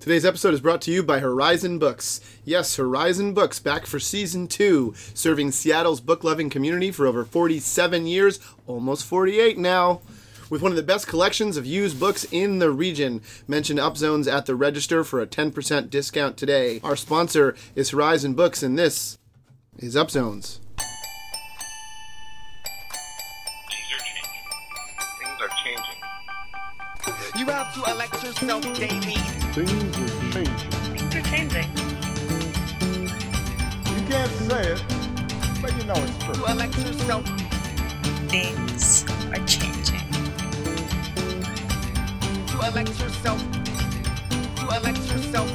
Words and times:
Today's 0.00 0.24
episode 0.24 0.54
is 0.54 0.62
brought 0.62 0.80
to 0.82 0.90
you 0.90 1.02
by 1.02 1.18
Horizon 1.18 1.78
Books. 1.78 2.22
Yes, 2.42 2.76
Horizon 2.76 3.34
Books 3.34 3.58
back 3.58 3.84
for 3.84 4.00
season 4.00 4.46
two, 4.48 4.94
serving 5.12 5.52
Seattle's 5.52 6.00
book 6.00 6.24
loving 6.24 6.48
community 6.48 6.90
for 6.90 7.06
over 7.06 7.22
47 7.22 8.06
years, 8.06 8.40
almost 8.66 9.04
48 9.04 9.58
now. 9.58 10.00
With 10.48 10.62
one 10.62 10.72
of 10.72 10.76
the 10.76 10.82
best 10.82 11.06
collections 11.06 11.58
of 11.58 11.66
used 11.66 12.00
books 12.00 12.24
in 12.32 12.60
the 12.60 12.70
region. 12.70 13.20
Mention 13.46 13.76
Upzones 13.76 14.26
at 14.26 14.46
the 14.46 14.54
register 14.54 15.04
for 15.04 15.20
a 15.20 15.26
10% 15.26 15.90
discount 15.90 16.38
today. 16.38 16.80
Our 16.82 16.96
sponsor 16.96 17.54
is 17.74 17.90
Horizon 17.90 18.32
Books, 18.32 18.62
and 18.62 18.78
this 18.78 19.18
is 19.78 19.96
Upzones. 19.96 20.60
Things 25.18 25.40
are 25.42 25.50
changing. 25.62 26.00
You 27.38 27.44
have 27.52 27.74
to 27.74 27.90
elect 27.90 28.24
yourself, 28.24 28.62
baby. 28.78 29.39
Things 29.52 29.72
are 29.72 30.30
changing. 30.30 30.70
Things 30.70 31.14
are 31.16 31.22
changing. 31.22 31.68
You 33.84 34.00
can't 34.06 34.30
say 34.30 34.62
it, 34.74 34.80
but 35.60 35.76
you 35.76 35.82
know 35.86 35.94
it's 35.96 36.18
true. 36.24 36.34
To 36.34 36.52
elect 36.52 36.78
yourself. 36.78 37.26
Things 38.28 39.04
are 39.32 39.44
changing. 39.46 40.06
To 42.46 42.58
elect 42.64 43.00
yourself. 43.00 43.40
To 44.54 44.66
elect 44.68 44.98
yourself. 45.10 45.50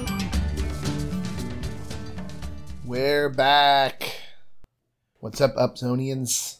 We're 2.83 3.29
back. 3.29 4.19
What's 5.21 5.39
up, 5.39 5.55
Upzonians? 5.55 6.57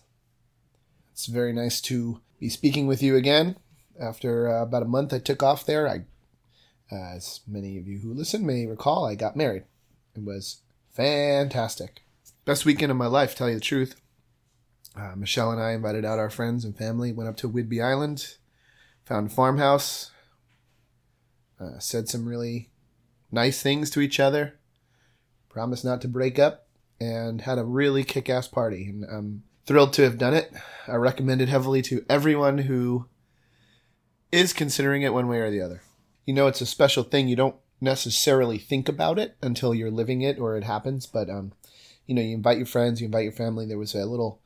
It's 1.11 1.25
very 1.25 1.51
nice 1.51 1.81
to 1.81 2.21
be 2.39 2.47
speaking 2.47 2.87
with 2.87 3.03
you 3.03 3.17
again. 3.17 3.57
After 3.99 4.47
uh, 4.47 4.63
about 4.63 4.83
a 4.83 4.85
month 4.85 5.13
I 5.13 5.19
took 5.19 5.43
off 5.43 5.65
there, 5.65 5.85
I, 5.85 6.05
as 6.91 7.41
many 7.47 7.77
of 7.77 7.87
you 7.87 7.99
who 7.99 8.13
listen 8.13 8.45
may 8.45 8.65
recall, 8.65 9.05
I 9.05 9.15
got 9.15 9.35
married. 9.35 9.63
It 10.15 10.23
was 10.23 10.61
fantastic. 10.93 12.03
Best 12.45 12.65
weekend 12.65 12.91
of 12.91 12.97
my 12.97 13.07
life, 13.07 13.35
tell 13.35 13.49
you 13.49 13.55
the 13.55 13.61
truth. 13.61 13.99
Uh, 14.95 15.13
Michelle 15.15 15.51
and 15.51 15.61
I 15.61 15.71
invited 15.71 16.05
out 16.05 16.19
our 16.19 16.29
friends 16.29 16.63
and 16.63 16.77
family, 16.77 17.11
went 17.11 17.29
up 17.29 17.37
to 17.37 17.49
Whidbey 17.49 17.83
Island, 17.83 18.35
found 19.03 19.29
a 19.29 19.33
farmhouse, 19.33 20.11
uh, 21.59 21.79
said 21.79 22.07
some 22.07 22.27
really 22.27 22.69
nice 23.31 23.61
things 23.61 23.89
to 23.91 24.01
each 24.01 24.19
other, 24.19 24.59
promised 25.49 25.83
not 25.83 26.01
to 26.01 26.07
break 26.07 26.39
up, 26.39 26.67
and 26.99 27.41
had 27.41 27.57
a 27.57 27.65
really 27.65 28.03
kick 28.03 28.29
ass 28.29 28.47
party. 28.47 28.85
And 28.87 29.05
I'm 29.05 29.43
thrilled 29.65 29.93
to 29.93 30.03
have 30.03 30.17
done 30.17 30.33
it. 30.33 30.53
I 30.87 30.95
recommend 30.95 31.41
it 31.41 31.49
heavily 31.49 31.81
to 31.83 32.05
everyone 32.09 32.59
who 32.59 33.07
is 34.31 34.53
considering 34.53 35.01
it 35.01 35.13
one 35.13 35.27
way 35.27 35.39
or 35.39 35.51
the 35.51 35.61
other. 35.61 35.81
You 36.25 36.33
know, 36.33 36.47
it's 36.47 36.61
a 36.61 36.65
special 36.65 37.03
thing. 37.03 37.27
You 37.27 37.35
don't 37.35 37.55
necessarily 37.79 38.57
think 38.57 38.89
about 38.89 39.19
it 39.19 39.35
until 39.41 39.73
you're 39.73 39.91
living 39.91 40.21
it 40.21 40.39
or 40.39 40.57
it 40.57 40.63
happens. 40.63 41.05
But, 41.05 41.29
um, 41.29 41.53
you 42.05 42.15
know, 42.15 42.21
you 42.21 42.35
invite 42.35 42.57
your 42.57 42.65
friends, 42.65 42.99
you 42.99 43.05
invite 43.05 43.23
your 43.23 43.31
family. 43.31 43.65
There 43.65 43.77
was 43.77 43.95
a 43.95 44.05
little 44.05 44.41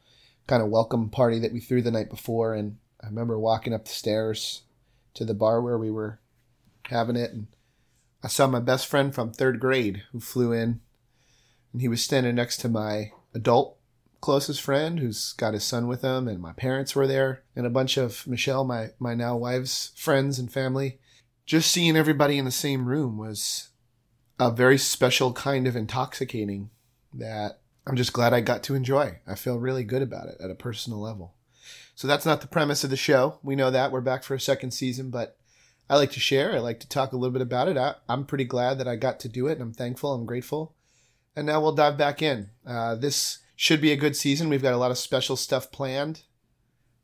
kind 0.48 0.62
of 0.62 0.70
welcome 0.70 1.10
party 1.10 1.40
that 1.40 1.54
we 1.54 1.60
threw 1.60 1.82
the 1.82 1.92
night 1.92 2.10
before. 2.10 2.54
And 2.54 2.78
I 3.02 3.08
remember 3.08 3.40
walking 3.40 3.74
up 3.74 3.86
the 3.86 3.92
stairs 3.92 4.64
to 5.14 5.26
the 5.26 5.34
bar 5.34 5.62
where 5.62 5.78
we 5.78 5.92
were 5.92 6.20
having 6.86 7.16
it. 7.16 7.32
And 7.32 7.48
I 8.24 8.28
saw 8.28 8.48
my 8.48 8.60
best 8.60 8.88
friend 8.88 9.14
from 9.14 9.32
third 9.32 9.60
grade 9.60 10.04
who 10.12 10.20
flew 10.20 10.52
in 10.52 10.82
and 11.72 11.82
he 11.82 11.88
was 11.88 12.04
standing 12.04 12.36
next 12.36 12.58
to 12.58 12.70
my 12.70 13.12
adult 13.34 13.78
closest 14.22 14.62
friend 14.62 15.00
who's 15.00 15.34
got 15.34 15.54
his 15.54 15.64
son 15.64 15.88
with 15.88 16.02
him 16.02 16.28
and 16.28 16.42
my 16.42 16.52
parents 16.52 16.94
were 16.94 17.08
there 17.08 17.42
and 17.56 17.66
a 17.66 17.70
bunch 17.70 17.96
of 17.96 18.28
michelle 18.28 18.66
my, 18.66 18.90
my 19.00 19.16
now 19.16 19.38
wife's 19.38 19.94
friends 19.96 20.38
and 20.38 20.52
family 20.52 21.00
just 21.50 21.72
seeing 21.72 21.97
everybody 21.97 22.38
in 22.38 22.45
the 22.45 22.52
same 22.52 22.86
room 22.86 23.17
was 23.17 23.69
a 24.39 24.52
very 24.52 24.78
special 24.78 25.33
kind 25.33 25.67
of 25.67 25.75
intoxicating 25.75 26.69
that 27.14 27.59
i'm 27.88 27.95
just 27.95 28.14
glad 28.14 28.33
i 28.33 28.39
got 28.39 28.61
to 28.61 28.75
enjoy 28.75 29.17
i 29.28 29.33
feel 29.33 29.58
really 29.58 29.83
good 29.83 30.02
about 30.02 30.27
it 30.27 30.38
at 30.39 30.52
a 30.52 30.55
personal 30.55 31.00
level 31.00 31.33
so 31.95 32.08
that's 32.08 32.26
not 32.26 32.42
the 32.42 32.48
premise 32.48 32.83
of 32.83 32.89
the 32.89 32.95
show 32.95 33.39
we 33.42 33.55
know 33.55 33.71
that 33.71 33.92
we're 33.92 33.99
back 33.99 34.23
for 34.23 34.36
a 34.36 34.39
second 34.39 34.71
season 34.71 35.09
but 35.09 35.38
i 35.89 35.95
like 35.95 36.11
to 36.11 36.20
share 36.20 36.54
i 36.54 36.59
like 36.59 36.80
to 36.80 36.88
talk 36.88 37.14
a 37.14 37.17
little 37.17 37.33
bit 37.33 37.42
about 37.42 37.67
it 37.67 37.77
I, 37.77 37.95
i'm 38.08 38.26
pretty 38.26 38.45
glad 38.45 38.77
that 38.77 38.88
i 38.88 38.95
got 38.95 39.20
to 39.21 39.30
do 39.30 39.48
it 39.48 39.54
and 39.54 39.61
i'm 39.64 39.73
thankful 39.73 40.14
i'm 40.14 40.27
grateful 40.27 40.76
and 41.39 41.45
now 41.45 41.61
we'll 41.61 41.71
dive 41.71 41.98
back 41.98 42.21
in. 42.21 42.49
Uh, 42.67 42.95
this 42.95 43.39
should 43.55 43.80
be 43.80 43.93
a 43.93 43.98
good 43.98 44.15
season. 44.15 44.49
We've 44.49 44.61
got 44.61 44.73
a 44.73 44.77
lot 44.77 44.92
of 44.92 44.98
special 44.98 45.38
stuff 45.38 45.71
planned, 45.71 46.23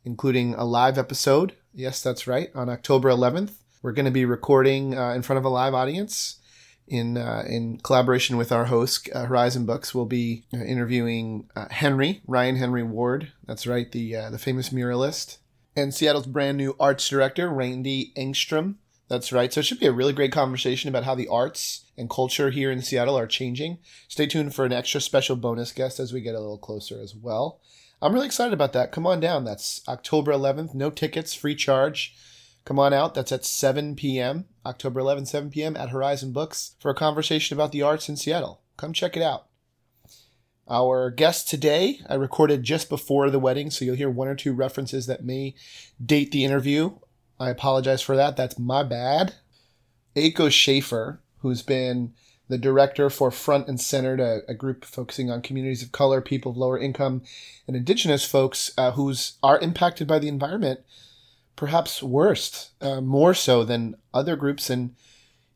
including 0.03 0.53
a 0.55 0.65
live 0.65 0.97
episode. 0.97 1.55
Yes, 1.73 2.01
that's 2.01 2.27
right. 2.27 2.49
On 2.53 2.67
October 2.67 3.09
11th, 3.09 3.53
we're 3.85 3.91
going 3.91 4.05
to 4.05 4.11
be 4.11 4.25
recording 4.25 4.97
uh, 4.97 5.11
in 5.11 5.21
front 5.21 5.37
of 5.37 5.45
a 5.45 5.49
live 5.49 5.75
audience. 5.75 6.39
In 6.87 7.17
uh, 7.17 7.43
in 7.47 7.77
collaboration 7.77 8.35
with 8.35 8.51
our 8.51 8.65
host 8.65 9.09
uh, 9.13 9.25
Horizon 9.25 9.67
Books, 9.67 9.93
we'll 9.93 10.05
be 10.05 10.43
uh, 10.51 10.57
interviewing 10.57 11.49
uh, 11.55 11.67
Henry 11.69 12.21
Ryan 12.25 12.55
Henry 12.55 12.81
Ward. 12.81 13.31
That's 13.45 13.67
right, 13.67 13.91
the 13.91 14.15
uh, 14.15 14.29
the 14.31 14.39
famous 14.39 14.69
muralist, 14.69 15.37
and 15.75 15.93
Seattle's 15.93 16.25
brand 16.25 16.57
new 16.57 16.75
arts 16.79 17.07
director 17.07 17.47
Randy 17.47 18.11
Engstrom. 18.17 18.75
That's 19.07 19.31
right. 19.31 19.53
So 19.53 19.59
it 19.59 19.67
should 19.67 19.79
be 19.79 19.85
a 19.85 19.91
really 19.91 20.13
great 20.13 20.31
conversation 20.31 20.89
about 20.89 21.03
how 21.03 21.13
the 21.13 21.27
arts 21.27 21.85
and 21.95 22.09
culture 22.09 22.49
here 22.49 22.71
in 22.71 22.81
Seattle 22.81 23.17
are 23.17 23.27
changing. 23.27 23.77
Stay 24.07 24.25
tuned 24.25 24.55
for 24.55 24.65
an 24.65 24.73
extra 24.73 24.99
special 24.99 25.35
bonus 25.35 25.71
guest 25.71 25.99
as 25.99 26.11
we 26.11 26.21
get 26.21 26.33
a 26.33 26.39
little 26.39 26.57
closer 26.57 26.99
as 26.99 27.15
well. 27.15 27.59
I'm 28.01 28.13
really 28.13 28.25
excited 28.25 28.53
about 28.53 28.73
that. 28.73 28.91
Come 28.91 29.05
on 29.05 29.19
down. 29.19 29.43
That's 29.43 29.81
October 29.87 30.31
11th. 30.31 30.73
No 30.73 30.89
tickets, 30.89 31.35
free 31.35 31.55
charge. 31.55 32.15
Come 32.65 32.79
on 32.79 32.93
out. 32.93 33.13
That's 33.13 33.31
at 33.31 33.45
7 33.45 33.95
p.m. 33.95 34.45
October 34.65 34.99
11th, 34.99 35.27
7 35.27 35.49
p.m. 35.51 35.77
at 35.77 35.89
Horizon 35.89 36.31
Books 36.31 36.75
for 36.79 36.89
a 36.89 36.95
conversation 36.95 37.55
about 37.55 37.71
the 37.71 37.83
arts 37.83 38.09
in 38.09 38.17
Seattle. 38.17 38.61
Come 38.75 38.91
check 38.91 39.15
it 39.15 39.21
out. 39.21 39.47
Our 40.67 41.11
guest 41.11 41.47
today, 41.47 42.01
I 42.09 42.15
recorded 42.15 42.63
just 42.63 42.89
before 42.89 43.29
the 43.29 43.37
wedding, 43.37 43.69
so 43.69 43.85
you'll 43.85 43.95
hear 43.95 44.09
one 44.09 44.27
or 44.27 44.33
two 44.33 44.51
references 44.51 45.05
that 45.05 45.23
may 45.23 45.53
date 46.03 46.31
the 46.31 46.43
interview. 46.43 46.97
I 47.39 47.51
apologize 47.51 48.01
for 48.01 48.15
that. 48.15 48.35
That's 48.35 48.57
my 48.57 48.81
bad. 48.81 49.35
Aiko 50.15 50.49
Schaefer, 50.49 51.21
who's 51.39 51.61
been 51.61 52.13
the 52.47 52.57
director 52.57 53.11
for 53.11 53.29
Front 53.29 53.67
and 53.67 53.79
Centered, 53.79 54.19
a, 54.19 54.41
a, 54.47 54.53
group 54.53 54.85
focusing 54.85 55.29
on 55.29 55.41
communities 55.41 55.83
of 55.83 55.91
color, 55.91 56.21
people 56.21 56.51
of 56.51 56.57
lower 56.57 56.79
income, 56.79 57.23
and 57.67 57.75
indigenous 57.75 58.23
folks 58.23 58.71
uh, 58.77 58.91
who's 58.91 59.33
are 59.43 59.59
impacted 59.59 60.07
by 60.07 60.19
the 60.19 60.27
environment, 60.27 60.81
perhaps 61.55 62.03
worst, 62.03 62.71
uh, 62.81 63.01
more 63.01 63.33
so 63.33 63.63
than 63.63 63.95
other 64.13 64.35
groups, 64.35 64.69
and 64.69 64.95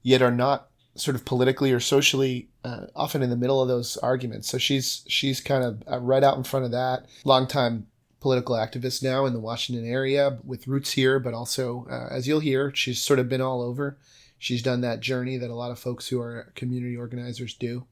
yet 0.02 0.22
are 0.22 0.32
not 0.32 0.70
sort 0.96 1.16
of 1.16 1.26
politically 1.26 1.72
or 1.72 1.80
socially 1.80 2.50
uh, 2.64 2.88
often 2.96 3.22
in 3.22 3.30
the 3.30 3.38
middle 3.38 3.62
of 3.62 3.68
those 3.68 3.98
arguments. 3.98 4.50
So 4.50 4.58
she's 4.58 5.04
she's 5.08 5.42
kind 5.42 5.64
of 5.64 5.84
uh, 5.90 6.00
right 6.00 6.24
out 6.24 6.38
in 6.38 6.44
front 6.44 6.66
of 6.66 6.72
that. 6.72 7.06
Longtime 7.26 7.88
political 8.20 8.56
activist 8.56 9.02
now 9.02 9.26
in 9.26 9.34
the 9.34 9.40
Washington 9.40 9.86
area 9.86 10.40
with 10.44 10.68
roots 10.68 10.92
here, 10.92 11.20
but 11.20 11.34
also, 11.34 11.88
uh, 11.90 12.08
as 12.12 12.28
you'll 12.28 12.42
hear, 12.42 12.74
she's 12.76 13.02
sort 13.02 13.20
of 13.20 13.30
been 13.30 13.42
all 13.42 13.62
over. 13.62 13.98
She's 14.38 14.62
done 14.62 14.82
that 14.82 15.00
journey 15.00 15.38
that 15.38 15.50
a 15.50 15.56
lot 15.56 15.72
of 15.72 15.80
folks 15.80 16.08
who 16.08 16.22
are 16.22 16.52
community 16.56 16.98
organizers 16.98 17.54
do. 17.54 17.86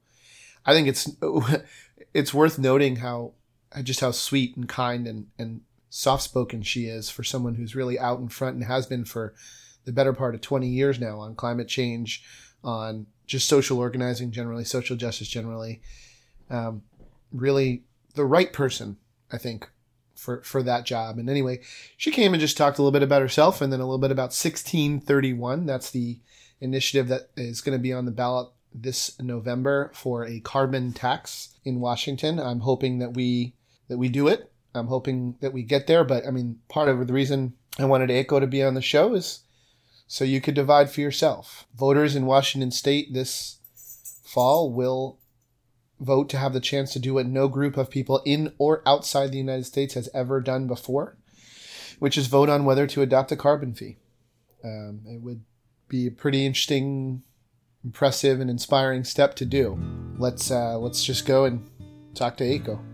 I 0.66 0.72
think 0.72 0.88
it's 0.88 1.10
it's 2.14 2.34
worth 2.34 2.58
noting 2.58 2.96
how 2.96 3.32
just 3.82 4.00
how 4.00 4.10
sweet 4.10 4.56
and 4.56 4.68
kind 4.68 5.06
and, 5.06 5.26
and 5.38 5.60
soft 5.90 6.22
spoken 6.22 6.62
she 6.62 6.86
is 6.86 7.10
for 7.10 7.24
someone 7.24 7.54
who's 7.54 7.74
really 7.74 7.98
out 7.98 8.20
in 8.20 8.28
front 8.28 8.56
and 8.56 8.64
has 8.64 8.86
been 8.86 9.04
for 9.04 9.34
the 9.84 9.92
better 9.92 10.12
part 10.12 10.34
of 10.34 10.40
20 10.40 10.68
years 10.68 11.00
now 11.00 11.18
on 11.18 11.34
climate 11.34 11.68
change, 11.68 12.22
on 12.62 13.06
just 13.26 13.48
social 13.48 13.78
organizing 13.78 14.30
generally, 14.30 14.64
social 14.64 14.96
justice 14.96 15.28
generally. 15.28 15.80
Um, 16.50 16.82
really 17.32 17.84
the 18.14 18.24
right 18.24 18.52
person, 18.52 18.96
I 19.32 19.38
think, 19.38 19.68
for 20.14 20.42
for 20.42 20.62
that 20.62 20.84
job. 20.84 21.18
And 21.18 21.30
anyway, 21.30 21.60
she 21.96 22.10
came 22.10 22.34
and 22.34 22.40
just 22.40 22.56
talked 22.56 22.78
a 22.78 22.82
little 22.82 22.92
bit 22.92 23.02
about 23.02 23.22
herself 23.22 23.60
and 23.60 23.72
then 23.72 23.80
a 23.80 23.84
little 23.84 23.98
bit 23.98 24.10
about 24.10 24.34
1631. 24.34 25.66
That's 25.66 25.90
the 25.90 26.18
initiative 26.60 27.08
that 27.08 27.30
is 27.36 27.60
going 27.60 27.78
to 27.78 27.82
be 27.82 27.92
on 27.92 28.04
the 28.04 28.10
ballot 28.10 28.48
this 28.74 29.18
November 29.20 29.90
for 29.94 30.26
a 30.26 30.40
carbon 30.40 30.92
tax 30.92 31.54
in 31.64 31.80
Washington. 31.80 32.38
I'm 32.38 32.60
hoping 32.60 32.98
that 32.98 33.14
we 33.14 33.54
that 33.88 33.98
we 33.98 34.08
do 34.08 34.28
it. 34.28 34.50
I'm 34.78 34.86
hoping 34.86 35.36
that 35.40 35.52
we 35.52 35.62
get 35.62 35.86
there, 35.86 36.04
but 36.04 36.26
I 36.26 36.30
mean, 36.30 36.60
part 36.68 36.88
of 36.88 37.06
the 37.06 37.12
reason 37.12 37.54
I 37.78 37.84
wanted 37.84 38.10
Aiko 38.10 38.40
to 38.40 38.46
be 38.46 38.62
on 38.62 38.74
the 38.74 38.82
show 38.82 39.14
is 39.14 39.40
so 40.06 40.24
you 40.24 40.40
could 40.40 40.54
divide 40.54 40.90
for 40.90 41.00
yourself. 41.00 41.66
Voters 41.76 42.16
in 42.16 42.26
Washington 42.26 42.70
state 42.70 43.12
this 43.12 43.58
fall 44.24 44.72
will 44.72 45.18
vote 46.00 46.28
to 46.30 46.38
have 46.38 46.52
the 46.52 46.60
chance 46.60 46.92
to 46.92 46.98
do 46.98 47.14
what 47.14 47.26
no 47.26 47.48
group 47.48 47.76
of 47.76 47.90
people 47.90 48.22
in 48.24 48.52
or 48.58 48.82
outside 48.86 49.32
the 49.32 49.38
United 49.38 49.64
States 49.64 49.94
has 49.94 50.08
ever 50.14 50.40
done 50.40 50.66
before, 50.66 51.16
which 51.98 52.16
is 52.16 52.26
vote 52.26 52.48
on 52.48 52.64
whether 52.64 52.86
to 52.86 53.02
adopt 53.02 53.32
a 53.32 53.36
carbon 53.36 53.74
fee. 53.74 53.96
Um, 54.64 55.00
it 55.06 55.20
would 55.20 55.42
be 55.88 56.06
a 56.06 56.10
pretty 56.10 56.46
interesting, 56.46 57.22
impressive, 57.84 58.40
and 58.40 58.50
inspiring 58.50 59.04
step 59.04 59.34
to 59.36 59.44
do. 59.44 59.78
Let's 60.18 60.50
uh, 60.50 60.78
let's 60.78 61.04
just 61.04 61.26
go 61.26 61.44
and 61.44 61.68
talk 62.14 62.36
to 62.38 62.44
Aiko. 62.44 62.87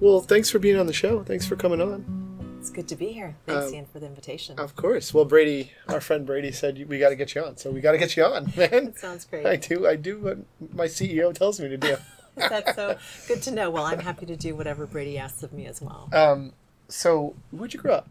Well, 0.00 0.20
thanks 0.20 0.50
for 0.50 0.58
being 0.58 0.76
on 0.76 0.86
the 0.86 0.92
show. 0.92 1.22
Thanks 1.22 1.46
for 1.46 1.56
coming 1.56 1.80
on. 1.80 2.56
It's 2.58 2.70
good 2.70 2.88
to 2.88 2.96
be 2.96 3.12
here. 3.12 3.36
Thanks, 3.46 3.68
Um, 3.68 3.74
Ian, 3.74 3.86
for 3.86 4.00
the 4.00 4.06
invitation. 4.06 4.58
Of 4.58 4.76
course. 4.76 5.12
Well, 5.14 5.24
Brady, 5.24 5.72
our 5.88 6.00
friend 6.00 6.26
Brady 6.26 6.52
said 6.52 6.88
we 6.88 6.98
got 6.98 7.10
to 7.10 7.16
get 7.16 7.34
you 7.34 7.44
on, 7.44 7.56
so 7.56 7.70
we 7.70 7.80
got 7.80 7.92
to 7.92 7.98
get 7.98 8.16
you 8.16 8.24
on, 8.24 8.44
man. 8.56 8.70
That 8.86 8.98
sounds 8.98 9.24
great. 9.24 9.46
I 9.46 9.56
do. 9.56 9.86
I 9.86 9.96
do 9.96 10.18
what 10.18 10.38
my 10.74 10.86
CEO 10.86 11.34
tells 11.34 11.60
me 11.60 11.68
to 11.68 11.76
do. 11.76 11.96
That's 12.36 12.74
so 12.74 12.96
good 13.28 13.42
to 13.42 13.50
know. 13.50 13.70
Well, 13.70 13.84
I'm 13.84 13.98
happy 14.00 14.24
to 14.26 14.36
do 14.36 14.54
whatever 14.54 14.86
Brady 14.86 15.18
asks 15.18 15.42
of 15.42 15.52
me 15.52 15.66
as 15.66 15.82
well. 15.82 16.08
Um, 16.12 16.52
so 16.88 17.34
where'd 17.50 17.74
you 17.74 17.80
grow 17.80 17.94
up? 17.94 18.08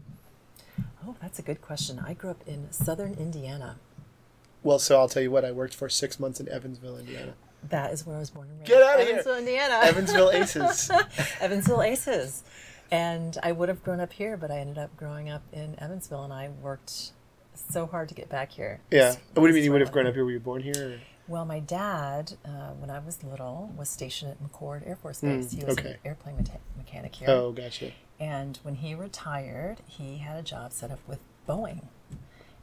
Oh, 1.06 1.16
that's 1.20 1.38
a 1.38 1.42
good 1.42 1.62
question. 1.62 1.98
I 1.98 2.12
grew 2.12 2.30
up 2.30 2.42
in 2.46 2.70
southern 2.70 3.14
Indiana. 3.14 3.76
Well, 4.62 4.78
so 4.78 4.98
I'll 4.98 5.08
tell 5.08 5.22
you 5.22 5.30
what. 5.30 5.44
I 5.44 5.50
worked 5.50 5.74
for 5.74 5.88
six 5.88 6.20
months 6.20 6.38
in 6.40 6.48
Evansville, 6.48 6.98
Indiana. 6.98 7.34
That 7.68 7.92
is 7.92 8.06
where 8.06 8.16
I 8.16 8.18
was 8.18 8.30
born 8.30 8.48
and 8.48 8.58
raised. 8.58 8.68
Get 8.70 8.82
outta 8.82 9.02
here. 9.02 9.10
Evansville, 9.12 9.36
Indiana. 9.38 9.80
Evansville 9.82 10.30
Aces. 10.34 10.90
Evansville 11.40 11.82
Aces. 11.82 12.42
And 12.90 13.36
I 13.42 13.52
would 13.52 13.68
have 13.68 13.82
grown 13.84 14.00
up 14.00 14.12
here, 14.12 14.36
but 14.36 14.50
I 14.50 14.58
ended 14.58 14.78
up 14.78 14.96
growing 14.96 15.28
up 15.30 15.42
in 15.52 15.78
Evansville, 15.78 16.24
and 16.24 16.32
I 16.32 16.48
worked 16.48 17.12
so 17.54 17.86
hard 17.86 18.08
to 18.08 18.14
get 18.14 18.28
back 18.28 18.50
here. 18.50 18.80
Yeah. 18.90 19.14
What 19.34 19.42
do 19.42 19.48
you 19.48 19.54
mean 19.54 19.64
you 19.64 19.72
would 19.72 19.80
have 19.80 19.92
grown 19.92 20.06
up 20.06 20.14
here? 20.14 20.24
Were 20.24 20.32
you 20.32 20.40
born 20.40 20.62
here? 20.62 20.72
or- 20.94 20.98
Well, 21.28 21.44
my 21.44 21.60
dad, 21.60 22.32
uh, 22.44 22.70
when 22.78 22.90
I 22.90 22.98
was 22.98 23.22
little, 23.22 23.72
was 23.76 23.88
stationed 23.88 24.32
at 24.32 24.42
McChord 24.42 24.88
Air 24.88 24.96
Force 24.96 25.20
Base. 25.20 25.52
he 25.52 25.64
was 25.64 25.78
okay. 25.78 25.90
an 25.90 25.96
airplane 26.04 26.38
meta- 26.38 26.58
mechanic 26.76 27.14
here. 27.14 27.30
Oh, 27.30 27.52
gotcha. 27.52 27.92
And 28.18 28.58
when 28.64 28.76
he 28.76 28.94
retired, 28.96 29.78
he 29.86 30.18
had 30.18 30.36
a 30.36 30.42
job 30.42 30.72
set 30.72 30.90
up 30.90 30.98
with 31.06 31.20
Boeing. 31.48 31.84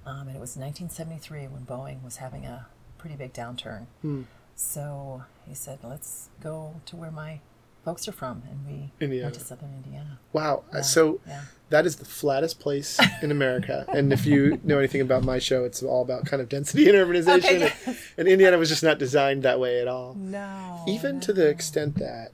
Um, 0.05 0.27
and 0.27 0.35
it 0.35 0.39
was 0.41 0.57
1973 0.57 1.47
when 1.47 1.65
Boeing 1.65 2.03
was 2.03 2.17
having 2.17 2.45
a 2.45 2.67
pretty 2.97 3.15
big 3.15 3.31
downturn. 3.33 3.85
Hmm. 4.01 4.23
So 4.59 5.23
he 5.47 5.53
said, 5.53 5.79
let's 5.83 6.29
go 6.41 6.81
to 6.87 6.95
where 6.95 7.11
my 7.11 7.39
folks 7.85 8.07
are 8.07 8.11
from. 8.11 8.41
And 8.49 8.65
we 8.65 8.91
Indiana. 8.99 9.27
went 9.27 9.35
to 9.35 9.39
southern 9.41 9.71
Indiana. 9.85 10.17
Wow. 10.33 10.63
Uh, 10.73 10.77
yeah, 10.77 10.81
So 10.81 11.19
yeah. 11.27 11.41
that 11.69 11.85
is 11.85 11.97
the 11.97 12.05
flattest 12.05 12.59
place 12.59 12.99
in 13.21 13.29
America. 13.29 13.85
and 13.93 14.11
if 14.11 14.25
you 14.25 14.59
know 14.63 14.79
anything 14.79 15.01
about 15.01 15.23
my 15.23 15.37
show, 15.37 15.63
it's 15.63 15.83
all 15.83 16.01
about 16.01 16.25
kind 16.25 16.41
of 16.41 16.49
density 16.49 16.89
and 16.89 16.97
urbanization. 16.97 17.37
Okay, 17.61 17.73
and, 17.85 17.97
and 18.17 18.27
Indiana 18.27 18.57
was 18.57 18.67
just 18.69 18.81
not 18.83 18.97
designed 18.97 19.43
that 19.43 19.59
way 19.59 19.79
at 19.79 19.87
all. 19.87 20.15
No. 20.15 20.83
Even 20.87 21.19
to 21.21 21.33
the 21.33 21.47
extent 21.47 21.95
that, 21.99 22.31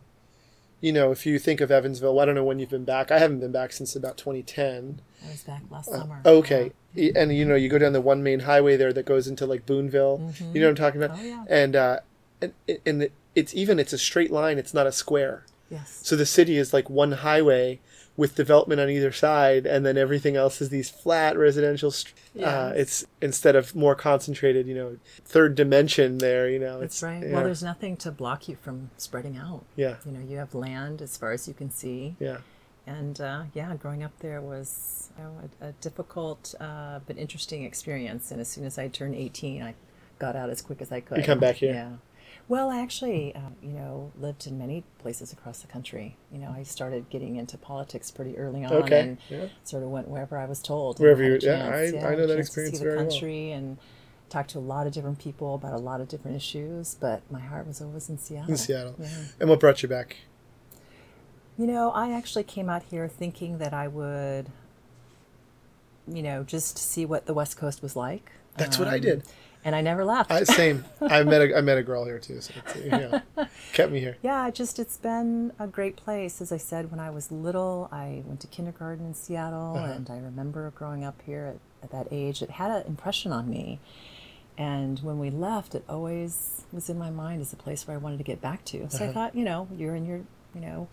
you 0.80 0.94
know, 0.94 1.12
if 1.12 1.26
you 1.26 1.38
think 1.40 1.60
of 1.60 1.72
Evansville, 1.72 2.20
I 2.22 2.26
don't 2.26 2.36
know 2.36 2.44
when 2.46 2.60
you've 2.60 2.70
been 2.70 2.86
back. 2.86 3.12
I 3.12 3.20
haven't 3.20 3.42
been 3.42 3.52
back 3.52 3.74
since 3.74 3.98
about 3.98 4.16
2010. 4.18 5.02
I 5.26 5.30
was 5.30 5.42
back 5.44 5.62
last 5.70 5.90
uh, 5.90 6.00
summer. 6.00 6.22
Okay. 6.26 6.72
E- 6.96 7.12
And 7.16 7.36
you 7.36 7.44
know, 7.46 7.56
you 7.56 7.68
go 7.70 7.78
down 7.78 7.92
the 7.94 8.02
one 8.02 8.24
main 8.24 8.40
highway 8.42 8.76
there 8.78 8.92
that 8.94 9.06
goes 9.06 9.28
into 9.28 9.46
like 9.46 9.66
Boonville. 9.66 10.20
Mm-hmm. 10.20 10.56
You 10.56 10.62
know 10.62 10.68
what 10.68 10.72
I'm 10.72 10.76
talking 10.76 11.04
about? 11.04 11.18
Oh, 11.20 11.24
yeah. 11.24 11.44
And 11.50 11.76
uh, 11.76 12.00
and 12.68 12.80
and 12.86 13.10
it's 13.36 13.54
even 13.56 13.80
it's 13.80 13.94
a 13.94 13.98
straight 13.98 14.32
line. 14.32 14.58
It's 14.58 14.74
not 14.74 14.88
a 14.88 14.92
square. 14.92 15.46
Yes. 15.70 16.02
So 16.04 16.16
the 16.16 16.26
city 16.26 16.58
is 16.58 16.74
like 16.74 16.90
one 16.90 17.14
highway 17.14 17.80
with 18.16 18.36
development 18.36 18.80
on 18.80 18.90
either 18.92 19.12
side, 19.12 19.66
and 19.66 19.84
then 19.84 19.98
everything 19.98 20.36
else 20.36 20.62
is 20.62 20.70
these 20.70 20.88
flat 20.90 21.36
residential. 21.36 21.90
St- 21.90 22.14
uh, 22.44 22.72
it's 22.76 23.06
instead 23.22 23.56
of 23.56 23.76
more 23.76 23.96
concentrated, 23.96 24.68
you 24.68 24.76
know, 24.76 24.98
third 25.26 25.56
dimension 25.56 26.20
there. 26.20 26.48
You 26.48 26.60
know, 26.60 26.80
That's 26.80 27.02
right. 27.02 27.24
Yeah, 27.24 27.34
Well, 27.34 27.44
there's 27.44 27.64
nothing 27.64 27.98
to 27.98 28.12
block 28.12 28.48
you 28.48 28.56
from 28.56 28.92
spreading 28.98 29.36
out. 29.38 29.64
yeah, 29.76 29.96
You 30.06 30.12
know, 30.12 30.20
you 30.20 30.38
have 30.38 30.54
land 30.54 31.02
as 31.02 31.18
far 31.18 31.32
as 31.32 31.48
you 31.48 31.54
can 31.56 31.72
see. 31.72 32.16
yeah. 32.20 32.38
And 32.86 33.20
uh, 33.22 33.44
yeah, 33.54 33.74
growing 33.76 34.04
up 34.04 34.12
there 34.20 34.42
was 34.42 35.10
you 35.18 35.24
know, 35.24 35.50
a, 35.62 35.68
a 35.70 35.72
difficult 35.74 36.54
uh, 36.60 37.00
but 37.08 37.18
interesting 37.18 37.64
experience. 37.64 38.30
And 38.30 38.42
as 38.42 38.48
soon 38.50 38.66
as 38.66 38.78
I 38.78 38.90
turned 38.90 39.16
18, 39.16 39.64
I 39.64 39.74
got 40.20 40.36
out 40.36 40.50
as 40.50 40.62
quick 40.62 40.82
as 40.82 40.92
I 40.92 41.00
could. 41.00 41.18
You 41.18 41.24
come 41.24 41.40
back 41.40 41.56
here? 41.56 41.74
Yeah. 41.74 41.92
Well, 42.50 42.70
I 42.70 42.82
actually, 42.82 43.34
uh, 43.36 43.40
you 43.62 43.72
know, 43.72 44.12
lived 44.20 44.46
in 44.48 44.58
many 44.60 44.84
places 45.00 45.32
across 45.32 45.60
the 45.62 45.68
country. 45.68 46.18
You 46.32 46.40
know, 46.40 46.54
I 46.56 46.64
started 46.64 47.10
getting 47.10 47.38
into 47.38 47.58
politics 47.58 48.12
pretty 48.12 48.38
early 48.38 48.66
on, 48.66 48.74
Okay, 48.74 49.00
and 49.00 49.18
yeah. 49.30 49.46
sort 49.64 49.82
of 49.84 49.90
went 49.90 50.08
wherever 50.10 50.38
I 50.38 50.46
was 50.46 50.62
told. 50.62 51.00
Wherever 51.00 51.24
you- 51.24 51.40
yeah, 51.42 51.70
I- 51.70 51.84
I 51.86 52.16
know 52.16 52.28
that 52.28 52.28
chance 52.28 52.28
to 52.28 52.38
experience 52.40 52.78
see 52.80 52.84
very 52.84 52.98
the 52.98 53.04
well. 53.04 53.10
country 53.12 53.52
and 53.52 53.78
talked 54.30 54.50
to 54.52 54.58
a 54.58 54.60
lot 54.60 54.88
of 54.88 54.94
different 54.94 55.20
people 55.20 55.56
about 55.56 55.74
a 55.74 55.78
lot 55.78 56.02
of 56.02 56.08
different 56.10 56.36
issues. 56.36 56.96
But 57.00 57.22
my 57.32 57.40
heart 57.40 57.66
was 57.66 57.82
always 57.82 58.10
in 58.10 58.18
Seattle. 58.18 58.50
In 58.52 58.58
Seattle. 58.58 58.96
Yeah. 59.00 59.08
And 59.40 59.50
what 59.50 59.60
brought 59.60 59.82
you 59.82 59.88
back? 59.90 60.18
You 61.58 61.68
know, 61.68 61.92
I 61.92 62.12
actually 62.12 62.44
came 62.44 62.70
out 62.70 62.84
here 62.84 63.08
thinking 63.08 63.60
that 63.60 63.74
I 63.74 63.88
would, 63.88 64.50
you 66.08 66.22
know, 66.24 66.44
just 66.44 66.78
see 66.78 67.06
what 67.06 67.26
the 67.26 67.34
West 67.34 67.58
Coast 67.58 67.82
was 67.82 67.96
like. 67.96 68.32
That's 68.58 68.78
what 68.78 68.88
I 68.88 68.96
Um, 68.96 69.02
did. 69.02 69.24
And 69.66 69.76
I 69.76 69.82
never 69.82 70.04
left. 70.04 70.30
I, 70.32 70.44
same. 70.44 70.84
I 71.02 71.24
met 71.24 71.42
a 71.42 71.58
I 71.60 71.62
met 71.62 71.78
a 71.78 71.84
girl 71.84 72.04
here 72.06 72.20
too, 72.20 72.42
so 72.42 72.54
it's, 72.66 72.76
you 72.84 72.92
know, 72.92 73.22
kept 73.74 73.92
me 73.92 74.00
here. 74.02 74.18
yeah, 74.22 74.48
it 74.48 74.56
just 74.56 74.78
it's 74.80 74.98
been 74.98 75.54
a 75.58 75.68
great 75.68 75.96
place. 75.96 76.42
As 76.42 76.52
I 76.52 76.58
said, 76.58 76.92
when 76.92 77.00
I 77.00 77.10
was 77.10 77.32
little, 77.32 77.88
I 77.92 78.24
went 78.26 78.40
to 78.42 78.48
kindergarten 78.48 79.06
in 79.06 79.14
Seattle, 79.14 79.78
Uh-huh. 79.78 79.94
and 79.94 80.10
I 80.10 80.18
remember 80.20 80.70
growing 80.72 81.04
up 81.06 81.22
here 81.26 81.56
at, 81.82 81.86
at 81.86 81.92
that 81.92 82.08
age. 82.12 82.42
It 82.42 82.50
had 82.52 82.72
an 82.72 82.88
impression 82.88 83.32
on 83.32 83.50
me. 83.50 83.80
And 84.58 85.00
when 85.00 85.18
we 85.18 85.30
left, 85.32 85.74
it 85.76 85.84
always 85.90 86.64
was 86.72 86.90
in 86.90 86.98
my 87.00 87.10
mind 87.10 87.42
as 87.42 87.54
a 87.54 87.56
place 87.56 87.88
where 87.88 87.96
I 87.96 87.98
wanted 87.98 88.18
to 88.18 88.24
get 88.24 88.40
back 88.42 88.64
to. 88.66 88.88
So 88.90 89.00
I 89.00 89.04
Uh-huh. 89.08 89.14
thought, 89.14 89.36
you 89.36 89.44
know, 89.46 89.68
you're 89.76 89.96
in 89.96 90.06
your, 90.06 90.20
you 90.54 90.62
know, 90.62 90.88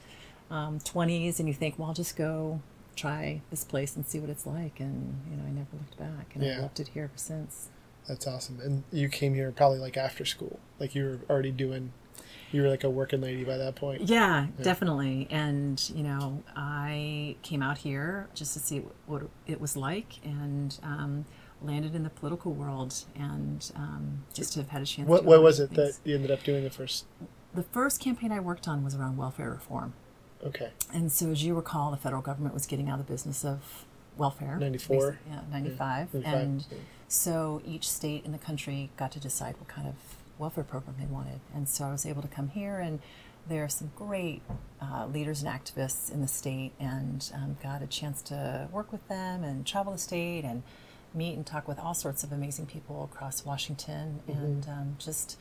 um, 0.51 0.79
20s 0.79 1.39
and 1.39 1.47
you 1.49 1.55
think, 1.55 1.79
well, 1.79 1.89
I'll 1.89 1.95
just 1.95 2.17
go 2.17 2.61
try 2.97 3.41
this 3.51 3.63
place 3.65 3.97
and 3.97 4.07
see 4.07 4.19
what 4.19 4.31
it's 4.31 4.47
like. 4.47 4.81
And, 4.81 5.21
you 5.31 5.37
know, 5.37 5.43
I 5.45 5.51
never 5.51 5.69
looked 5.75 5.99
back. 5.99 6.35
And 6.35 6.43
Yeah. 6.45 6.59
I 6.59 6.61
loved 6.63 6.81
it 6.81 6.89
here 6.89 7.05
ever 7.05 7.13
since. 7.17 7.69
That's 8.09 8.27
awesome. 8.27 8.59
And 8.61 8.83
you 8.93 9.09
came 9.09 9.35
here 9.35 9.53
probably 9.53 9.79
like 9.79 9.97
after 9.97 10.25
school, 10.25 10.59
like 10.79 10.95
you 10.95 11.05
were 11.05 11.19
already 11.33 11.51
doing. 11.53 11.93
You 12.53 12.63
were 12.63 12.69
like 12.69 12.83
a 12.83 12.91
working 12.91 13.21
lady 13.21 13.45
by 13.45 13.57
that 13.59 13.77
point. 13.77 14.09
Yeah, 14.09 14.49
definitely. 14.61 15.29
And, 15.31 15.81
you 15.95 16.03
know, 16.03 16.43
I 16.57 17.37
came 17.43 17.63
out 17.63 17.79
here 17.79 18.29
just 18.35 18.55
to 18.55 18.59
see 18.59 18.83
what 19.07 19.23
it 19.47 19.61
was 19.61 19.77
like 19.77 20.15
and 20.25 20.77
um, 20.83 21.27
landed 21.63 21.95
in 21.95 22.03
the 22.03 22.11
political 22.11 22.53
world 22.53 22.93
and 23.15 23.71
um, 23.77 24.25
just 24.35 24.55
to 24.55 24.61
have 24.61 24.71
had 24.71 24.83
a 24.83 24.85
chance 24.85 25.09
What 25.09 25.21
to. 25.23 25.27
what 25.29 25.43
was 25.43 25.61
it 25.61 25.71
things. 25.71 25.99
that 25.99 26.09
you 26.09 26.17
ended 26.17 26.33
up 26.33 26.43
doing 26.43 26.65
the 26.65 26.71
first? 26.71 27.05
The 27.55 27.63
first 27.63 28.01
campaign 28.01 28.33
I 28.33 28.41
worked 28.41 28.67
on 28.67 28.83
was 28.83 28.97
around 28.97 29.17
welfare 29.17 29.51
reform. 29.51 29.93
Okay. 30.45 30.71
And 30.93 31.13
so, 31.13 31.31
as 31.31 31.45
you 31.45 31.55
recall, 31.55 31.93
the 31.93 31.97
federal 31.99 32.23
government 32.23 32.53
was 32.55 32.67
getting 32.67 32.89
out 32.89 32.99
of 32.99 33.07
the 33.07 33.13
business 33.13 33.45
of 33.45 33.85
welfare. 34.17 34.57
94? 34.59 35.19
Yeah, 35.29 35.41
95. 35.53 36.15
95, 36.15 36.25
And 36.35 36.67
yeah. 36.69 36.79
So 37.11 37.61
each 37.67 37.91
state 37.91 38.25
in 38.25 38.31
the 38.31 38.39
country 38.39 38.91
got 38.97 39.11
to 39.13 39.21
decide 39.21 39.57
what 39.59 39.67
kind 39.67 39.89
of 39.89 39.95
welfare 40.39 40.63
program 40.63 40.95
they 40.99 41.07
wanted. 41.07 41.41
And 41.53 41.69
so 41.69 41.85
I 41.85 41.91
was 41.91 42.07
able 42.07 42.23
to 42.23 42.29
come 42.29 42.49
here, 42.49 42.79
and 42.79 43.01
there 43.49 43.65
are 43.65 43.69
some 43.69 43.91
great 43.97 44.43
uh, 44.81 45.07
leaders 45.07 45.43
and 45.43 45.51
activists 45.51 46.13
in 46.13 46.21
the 46.21 46.29
state, 46.29 46.73
and 46.79 47.29
um, 47.35 47.57
got 47.63 47.83
a 47.83 47.87
chance 47.89 48.23
to 48.23 48.69
work 48.71 48.93
with 48.93 49.07
them 49.09 49.43
and 49.43 49.67
travel 49.67 49.93
the 49.93 49.99
state 49.99 50.45
and 50.45 50.63
meet 51.13 51.35
and 51.35 51.45
talk 51.45 51.67
with 51.67 51.81
all 51.81 51.95
sorts 51.95 52.23
of 52.23 52.31
amazing 52.31 52.67
people 52.67 53.03
across 53.13 53.45
Washington 53.45 54.21
Mm-hmm. 54.29 54.45
and 54.45 54.69
um, 54.69 54.97
just 54.99 55.37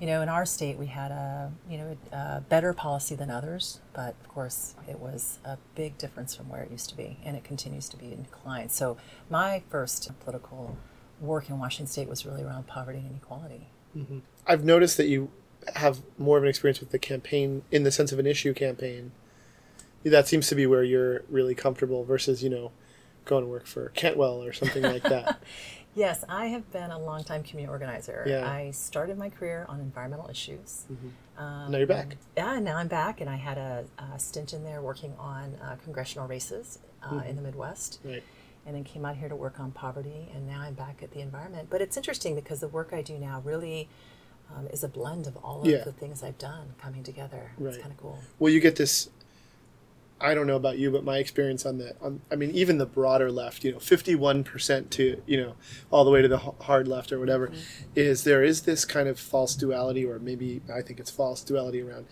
you 0.00 0.08
know, 0.08 0.22
in 0.22 0.28
our 0.28 0.44
state, 0.44 0.76
we 0.76 0.86
had 0.86 1.12
a 1.12 1.52
you 1.70 1.78
know 1.78 1.96
a 2.12 2.40
better 2.40 2.72
policy 2.72 3.14
than 3.14 3.30
others, 3.30 3.80
but 3.92 4.16
of 4.20 4.28
course, 4.28 4.74
it 4.88 4.98
was 4.98 5.38
a 5.44 5.56
big 5.76 5.96
difference 5.98 6.34
from 6.34 6.48
where 6.48 6.62
it 6.62 6.70
used 6.72 6.88
to 6.90 6.96
be, 6.96 7.18
and 7.24 7.36
it 7.36 7.44
continues 7.44 7.88
to 7.90 7.96
be 7.96 8.06
in 8.12 8.24
decline. 8.24 8.68
So, 8.70 8.96
my 9.30 9.62
first 9.70 10.10
political 10.24 10.76
work 11.20 11.48
in 11.48 11.58
Washington 11.58 11.86
State 11.86 12.08
was 12.08 12.24
really 12.26 12.42
around 12.42 12.66
poverty 12.66 12.98
and 12.98 13.08
inequality. 13.08 13.68
I've 14.46 14.64
noticed 14.64 14.96
that 14.96 15.06
you 15.06 15.30
have 15.76 16.02
more 16.18 16.36
of 16.36 16.42
an 16.42 16.48
experience 16.48 16.80
with 16.80 16.90
the 16.90 16.98
campaign 16.98 17.62
in 17.70 17.84
the 17.84 17.92
sense 17.92 18.10
of 18.12 18.18
an 18.18 18.26
issue 18.26 18.52
campaign. 18.52 19.12
That 20.04 20.26
seems 20.28 20.48
to 20.48 20.54
be 20.54 20.66
where 20.66 20.82
you're 20.82 21.22
really 21.30 21.54
comfortable 21.54 22.04
versus, 22.04 22.42
you 22.42 22.50
know, 22.50 22.72
going 23.24 23.44
to 23.44 23.48
work 23.48 23.66
for 23.66 23.88
Cantwell 23.90 24.42
or 24.42 24.52
something 24.52 24.82
like 24.82 25.04
that. 25.04 25.40
Yes, 25.96 26.24
I 26.28 26.46
have 26.46 26.72
been 26.72 26.90
a 26.90 26.98
longtime 26.98 27.44
community 27.44 27.70
organizer. 27.70 28.24
Yeah. 28.26 28.50
I 28.50 28.72
started 28.72 29.16
my 29.16 29.28
career 29.28 29.64
on 29.68 29.78
environmental 29.78 30.28
issues. 30.28 30.86
Um, 31.38 31.70
now 31.70 31.78
you're 31.78 31.86
back. 31.86 32.16
Yeah, 32.36 32.58
now 32.58 32.78
I'm 32.78 32.88
back, 32.88 33.20
and 33.20 33.30
I 33.30 33.36
had 33.36 33.58
a, 33.58 33.84
a 33.98 34.18
stint 34.18 34.52
in 34.52 34.64
there 34.64 34.82
working 34.82 35.14
on 35.18 35.54
uh, 35.62 35.76
congressional 35.84 36.26
races 36.26 36.80
uh, 37.02 37.22
in 37.28 37.36
the 37.36 37.42
Midwest. 37.42 38.00
Right. 38.04 38.24
And 38.66 38.74
then 38.74 38.84
came 38.84 39.04
out 39.04 39.16
here 39.16 39.28
to 39.28 39.36
work 39.36 39.58
on 39.60 39.70
poverty 39.72 40.28
and 40.34 40.46
now 40.46 40.60
i'm 40.60 40.74
back 40.74 41.02
at 41.02 41.10
the 41.12 41.20
environment 41.20 41.68
but 41.70 41.80
it's 41.80 41.96
interesting 41.96 42.34
because 42.34 42.60
the 42.60 42.68
work 42.68 42.90
i 42.92 43.02
do 43.02 43.18
now 43.18 43.40
really 43.44 43.88
um, 44.54 44.66
is 44.68 44.84
a 44.84 44.88
blend 44.88 45.26
of 45.26 45.36
all 45.38 45.60
of 45.62 45.66
Yeah. 45.66 45.84
the 45.84 45.92
things 45.92 46.22
i've 46.22 46.38
done 46.38 46.74
coming 46.80 47.02
together 47.02 47.52
Right. 47.58 47.68
it's 47.74 47.78
kind 47.78 47.92
of 47.92 47.98
cool 47.98 48.18
Well, 48.38 48.52
you 48.52 48.60
get 48.60 48.76
this. 48.76 49.08
I 50.24 50.34
don't 50.34 50.46
know 50.46 50.56
about 50.56 50.78
you, 50.78 50.90
but 50.90 51.04
my 51.04 51.18
experience 51.18 51.66
on 51.66 51.76
the, 51.76 51.94
on, 52.00 52.22
I 52.32 52.36
mean, 52.36 52.50
even 52.52 52.78
the 52.78 52.86
broader 52.86 53.30
left, 53.30 53.62
you 53.62 53.72
know, 53.72 53.78
fifty-one 53.78 54.42
percent 54.42 54.90
to, 54.92 55.22
you 55.26 55.36
know, 55.36 55.54
all 55.90 56.04
the 56.04 56.10
way 56.10 56.22
to 56.22 56.28
the 56.28 56.38
hard 56.38 56.88
left 56.88 57.12
or 57.12 57.20
whatever, 57.20 57.48
mm-hmm. 57.48 57.58
is 57.94 58.24
there 58.24 58.42
is 58.42 58.62
this 58.62 58.84
kind 58.86 59.06
of 59.06 59.20
false 59.20 59.54
duality, 59.54 60.04
or 60.04 60.18
maybe 60.18 60.62
I 60.74 60.80
think 60.80 60.98
it's 60.98 61.10
false 61.10 61.44
duality 61.44 61.82
around, 61.82 62.06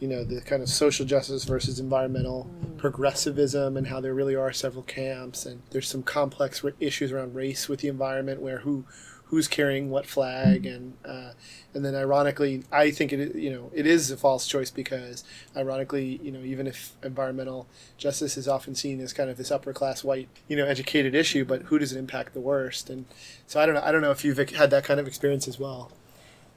you 0.00 0.08
know, 0.08 0.24
the 0.24 0.40
kind 0.40 0.62
of 0.62 0.68
social 0.68 1.04
justice 1.04 1.44
versus 1.44 1.78
environmental 1.78 2.44
mm-hmm. 2.44 2.78
progressivism, 2.78 3.76
and 3.76 3.88
how 3.88 4.00
there 4.00 4.14
really 4.14 4.34
are 4.34 4.52
several 4.52 4.84
camps, 4.84 5.44
and 5.44 5.60
there's 5.70 5.88
some 5.88 6.02
complex 6.02 6.64
issues 6.80 7.12
around 7.12 7.34
race 7.34 7.68
with 7.68 7.80
the 7.80 7.88
environment, 7.88 8.40
where 8.40 8.60
who 8.60 8.86
who's 9.28 9.48
carrying 9.48 9.90
what 9.90 10.06
flag 10.06 10.66
and 10.66 10.94
uh, 11.04 11.30
and 11.74 11.84
then 11.84 11.94
ironically 11.94 12.64
I 12.72 12.90
think 12.90 13.12
it 13.12 13.34
you 13.34 13.50
know 13.50 13.70
it 13.74 13.86
is 13.86 14.10
a 14.10 14.16
false 14.16 14.46
choice 14.46 14.70
because 14.70 15.24
ironically 15.56 16.18
you 16.22 16.32
know 16.32 16.40
even 16.40 16.66
if 16.66 16.92
environmental 17.02 17.66
justice 17.96 18.36
is 18.36 18.48
often 18.48 18.74
seen 18.74 19.00
as 19.00 19.12
kind 19.12 19.30
of 19.30 19.36
this 19.36 19.50
upper 19.50 19.72
class 19.72 20.02
white 20.02 20.28
you 20.48 20.56
know 20.56 20.66
educated 20.66 21.14
issue 21.14 21.44
but 21.44 21.62
who 21.62 21.78
does 21.78 21.92
it 21.92 21.98
impact 21.98 22.34
the 22.34 22.40
worst 22.40 22.90
and 22.90 23.04
so 23.46 23.60
I 23.60 23.66
don't 23.66 23.74
know 23.74 23.82
I 23.82 23.92
don't 23.92 24.02
know 24.02 24.10
if 24.10 24.24
you've 24.24 24.38
had 24.38 24.70
that 24.70 24.84
kind 24.84 24.98
of 24.98 25.06
experience 25.06 25.46
as 25.46 25.58
well 25.58 25.92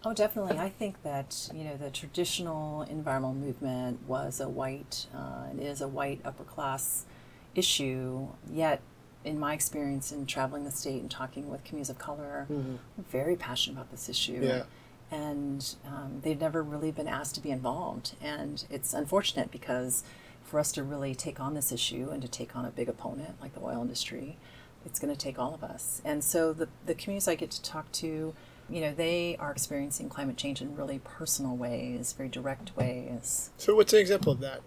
Oh, 0.03 0.13
definitely. 0.13 0.57
I 0.57 0.69
think 0.69 1.03
that 1.03 1.49
you 1.53 1.63
know 1.63 1.77
the 1.77 1.91
traditional 1.91 2.81
environmental 2.83 3.35
movement 3.35 3.99
was 4.07 4.39
a 4.39 4.49
white 4.49 5.05
uh, 5.15 5.43
and 5.51 5.59
is 5.59 5.79
a 5.79 5.87
white 5.87 6.21
upper 6.25 6.43
class 6.43 7.05
issue. 7.53 8.27
Yet, 8.51 8.81
in 9.23 9.39
my 9.39 9.53
experience 9.53 10.11
in 10.11 10.25
traveling 10.25 10.63
the 10.63 10.71
state 10.71 11.01
and 11.01 11.09
talking 11.09 11.49
with 11.49 11.63
communities 11.63 11.89
of 11.89 11.97
color, 11.97 12.47
I'm 12.49 12.79
very 13.09 13.35
passionate 13.35 13.75
about 13.75 13.91
this 13.91 14.09
issue. 14.09 14.39
Yeah. 14.41 14.63
And 15.11 15.75
um, 15.85 16.21
they've 16.23 16.39
never 16.39 16.63
really 16.63 16.91
been 16.91 17.07
asked 17.07 17.35
to 17.35 17.41
be 17.41 17.51
involved, 17.51 18.15
and 18.21 18.63
it's 18.69 18.93
unfortunate 18.93 19.51
because 19.51 20.03
for 20.43 20.57
us 20.59 20.71
to 20.73 20.83
really 20.83 21.13
take 21.13 21.39
on 21.39 21.53
this 21.53 21.71
issue 21.71 22.09
and 22.11 22.21
to 22.21 22.29
take 22.29 22.55
on 22.55 22.65
a 22.65 22.69
big 22.69 22.87
opponent 22.87 23.35
like 23.41 23.53
the 23.53 23.61
oil 23.61 23.81
industry, 23.81 24.37
it's 24.85 24.99
going 24.99 25.13
to 25.13 25.19
take 25.19 25.37
all 25.37 25.53
of 25.53 25.63
us. 25.63 26.01
And 26.05 26.23
so 26.23 26.53
the 26.53 26.69
the 26.85 26.95
communities 26.95 27.27
I 27.27 27.35
get 27.35 27.51
to 27.51 27.61
talk 27.61 27.91
to 27.93 28.33
you 28.69 28.79
know, 28.79 28.93
they 28.93 29.35
are 29.37 29.51
experiencing 29.51 30.07
climate 30.07 30.37
change 30.37 30.61
in 30.61 30.75
really 30.75 30.99
personal 30.99 31.57
ways, 31.57 32.13
very 32.13 32.29
direct 32.29 32.75
ways. 32.77 33.49
so 33.57 33.75
what's 33.75 33.91
an 33.91 33.99
example 33.99 34.31
of 34.31 34.39
that 34.39 34.61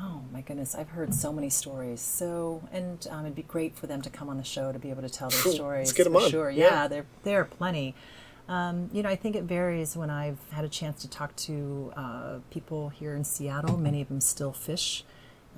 Oh 0.00 0.22
my 0.32 0.40
goodness, 0.40 0.74
I've 0.74 0.88
heard 0.88 1.14
so 1.14 1.32
many 1.32 1.48
stories. 1.50 2.00
So, 2.00 2.62
and 2.72 3.06
um, 3.10 3.20
it'd 3.26 3.34
be 3.36 3.42
great 3.42 3.76
for 3.76 3.86
them 3.86 4.02
to 4.02 4.10
come 4.10 4.28
on 4.28 4.36
the 4.38 4.44
show 4.44 4.72
to 4.72 4.78
be 4.78 4.90
able 4.90 5.02
to 5.02 5.08
tell 5.08 5.28
their 5.30 5.38
stories. 5.52 5.86
Let's 5.88 5.92
get 5.92 6.06
'em 6.06 6.12
for 6.14 6.20
on. 6.22 6.30
Sure, 6.30 6.50
Yeah. 6.50 6.64
yeah, 6.82 6.88
there 6.88 7.06
there 7.22 7.40
are 7.40 7.44
plenty. 7.44 7.94
Um, 8.48 8.90
you 8.92 9.02
know, 9.02 9.08
I 9.08 9.16
think 9.16 9.36
it 9.36 9.44
varies 9.44 9.96
when 9.96 10.10
I've 10.10 10.38
had 10.50 10.64
a 10.64 10.68
chance 10.68 11.00
to 11.02 11.08
talk 11.08 11.34
to 11.36 11.92
uh, 11.96 12.38
people 12.50 12.90
here 12.90 13.14
in 13.14 13.24
Seattle. 13.24 13.76
Many 13.78 14.02
of 14.02 14.08
them 14.08 14.20
still 14.20 14.52
fish 14.52 15.04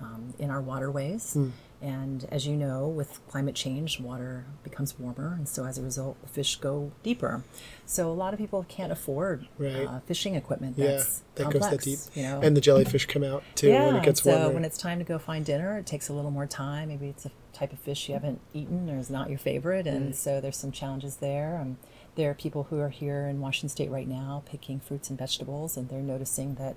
um, 0.00 0.34
in 0.38 0.50
our 0.50 0.60
waterways. 0.60 1.32
Hmm. 1.32 1.50
And 1.82 2.26
as 2.30 2.46
you 2.46 2.56
know, 2.56 2.88
with 2.88 3.20
climate 3.28 3.54
change, 3.54 4.00
water 4.00 4.46
becomes 4.64 4.98
warmer, 4.98 5.34
and 5.34 5.46
so 5.46 5.66
as 5.66 5.76
a 5.76 5.82
result, 5.82 6.16
fish 6.26 6.56
go 6.56 6.90
deeper. 7.02 7.42
So 7.84 8.10
a 8.10 8.14
lot 8.14 8.32
of 8.32 8.38
people 8.38 8.64
can't 8.68 8.90
afford 8.90 9.46
Right. 9.58 9.86
uh, 9.86 10.00
fishing 10.00 10.34
equipment 10.36 10.78
yeah 10.78 11.02
that 11.34 11.42
complex. 11.44 11.52
goes 11.52 11.70
that 11.70 11.80
deep 11.82 11.98
You 12.16 12.22
know, 12.22 12.40
and 12.42 12.56
the 12.56 12.62
jellyfish 12.62 13.04
come 13.06 13.22
out 13.22 13.42
too 13.54 13.68
yeah, 13.68 13.86
when 13.86 13.96
it 13.96 14.02
gets 14.04 14.22
so 14.22 14.30
warmer 14.30 14.54
when 14.54 14.64
it's 14.64 14.78
time 14.78 14.98
to 14.98 15.04
go 15.04 15.18
find 15.18 15.44
dinner, 15.44 15.78
it 15.78 15.86
takes 15.86 16.08
a 16.08 16.14
little 16.14 16.30
more 16.30 16.46
time. 16.46 16.88
Maybe 16.88 17.08
it's 17.08 17.26
a 17.26 17.30
type 17.52 17.72
of 17.72 17.78
fish 17.78 18.08
you 18.08 18.14
haven't 18.14 18.40
eaten 18.54 18.88
or 18.90 18.98
is 18.98 19.10
not 19.10 19.28
your 19.28 19.38
favorite, 19.38 19.86
and 19.86 20.16
so 20.16 20.40
there's 20.40 20.56
some 20.56 20.72
challenges 20.72 21.16
there. 21.16 21.58
Um, 21.60 21.76
there 22.14 22.30
are 22.30 22.34
people 22.34 22.64
who 22.70 22.80
are 22.80 22.88
here 22.88 23.26
in 23.28 23.40
Washington 23.40 23.68
State 23.68 23.90
right 23.90 24.08
now 24.08 24.42
picking 24.46 24.80
fruits 24.80 25.10
and 25.10 25.18
vegetables, 25.18 25.76
and 25.76 25.90
they're 25.90 26.00
noticing 26.00 26.54
that 26.54 26.76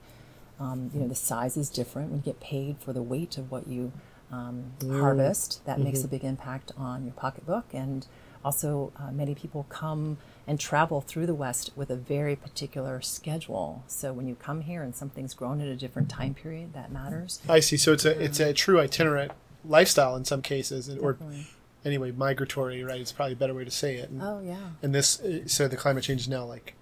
um, 0.60 0.92
you 0.94 1.00
know 1.00 1.08
the 1.08 1.16
size 1.16 1.56
is 1.56 1.70
different. 1.70 2.10
When 2.10 2.20
you 2.20 2.26
get 2.26 2.42
paid 2.42 2.78
for 2.80 2.92
the 2.92 3.02
weight 3.02 3.38
of 3.38 3.50
what 3.50 3.66
you 3.68 3.94
um, 4.32 4.72
harvest, 4.82 5.66
that 5.66 5.80
makes 5.80 6.04
a 6.04 6.08
big 6.08 6.24
impact 6.24 6.72
on 6.78 7.04
your 7.06 7.14
pocketbook. 7.14 7.66
And 7.74 8.06
also, 8.44 8.92
uh, 8.98 9.12
many 9.12 9.36
people 9.36 9.66
come 9.70 10.18
and 10.48 10.60
travel 10.60 11.02
through 11.02 11.26
the 11.26 11.34
West 11.34 11.72
with 11.76 11.90
a 11.90 11.96
very 11.96 12.36
particular 12.36 13.02
schedule. 13.02 13.84
So 13.88 14.14
when 14.14 14.28
you 14.28 14.36
come 14.36 14.62
here 14.62 14.82
and 14.82 14.96
something's 14.96 15.34
grown 15.34 15.62
at 15.62 15.68
a 15.68 15.76
different 15.76 16.10
time 16.10 16.34
period, 16.34 16.74
that 16.74 16.92
matters. 16.92 17.42
I 17.50 17.60
see. 17.60 17.78
So 17.78 17.94
it's 17.94 18.06
a 18.06 18.20
it's 18.22 18.40
a 18.40 18.54
true 18.54 18.80
itinerant 18.80 19.32
lifestyle 19.66 20.16
in 20.16 20.26
some 20.26 20.42
cases, 20.42 20.90
or 20.90 21.14
Definitely. 21.14 21.48
anyway, 21.84 22.12
migratory. 22.12 22.84
Right? 22.84 23.02
It's 23.02 23.12
probably 23.12 23.34
a 23.34 23.38
better 23.38 23.54
way 23.54 23.66
to 23.66 23.72
say 23.72 23.96
it. 23.98 24.10
And, 24.10 24.22
Oh 24.24 24.42
yeah. 24.42 24.70
and 24.82 24.96
this, 24.96 25.20
uh, 25.20 25.48
so 25.48 25.68
the 25.68 25.78
climate 25.78 26.04
change 26.04 26.22
is 26.22 26.30
now 26.30 26.46
like 26.46 26.76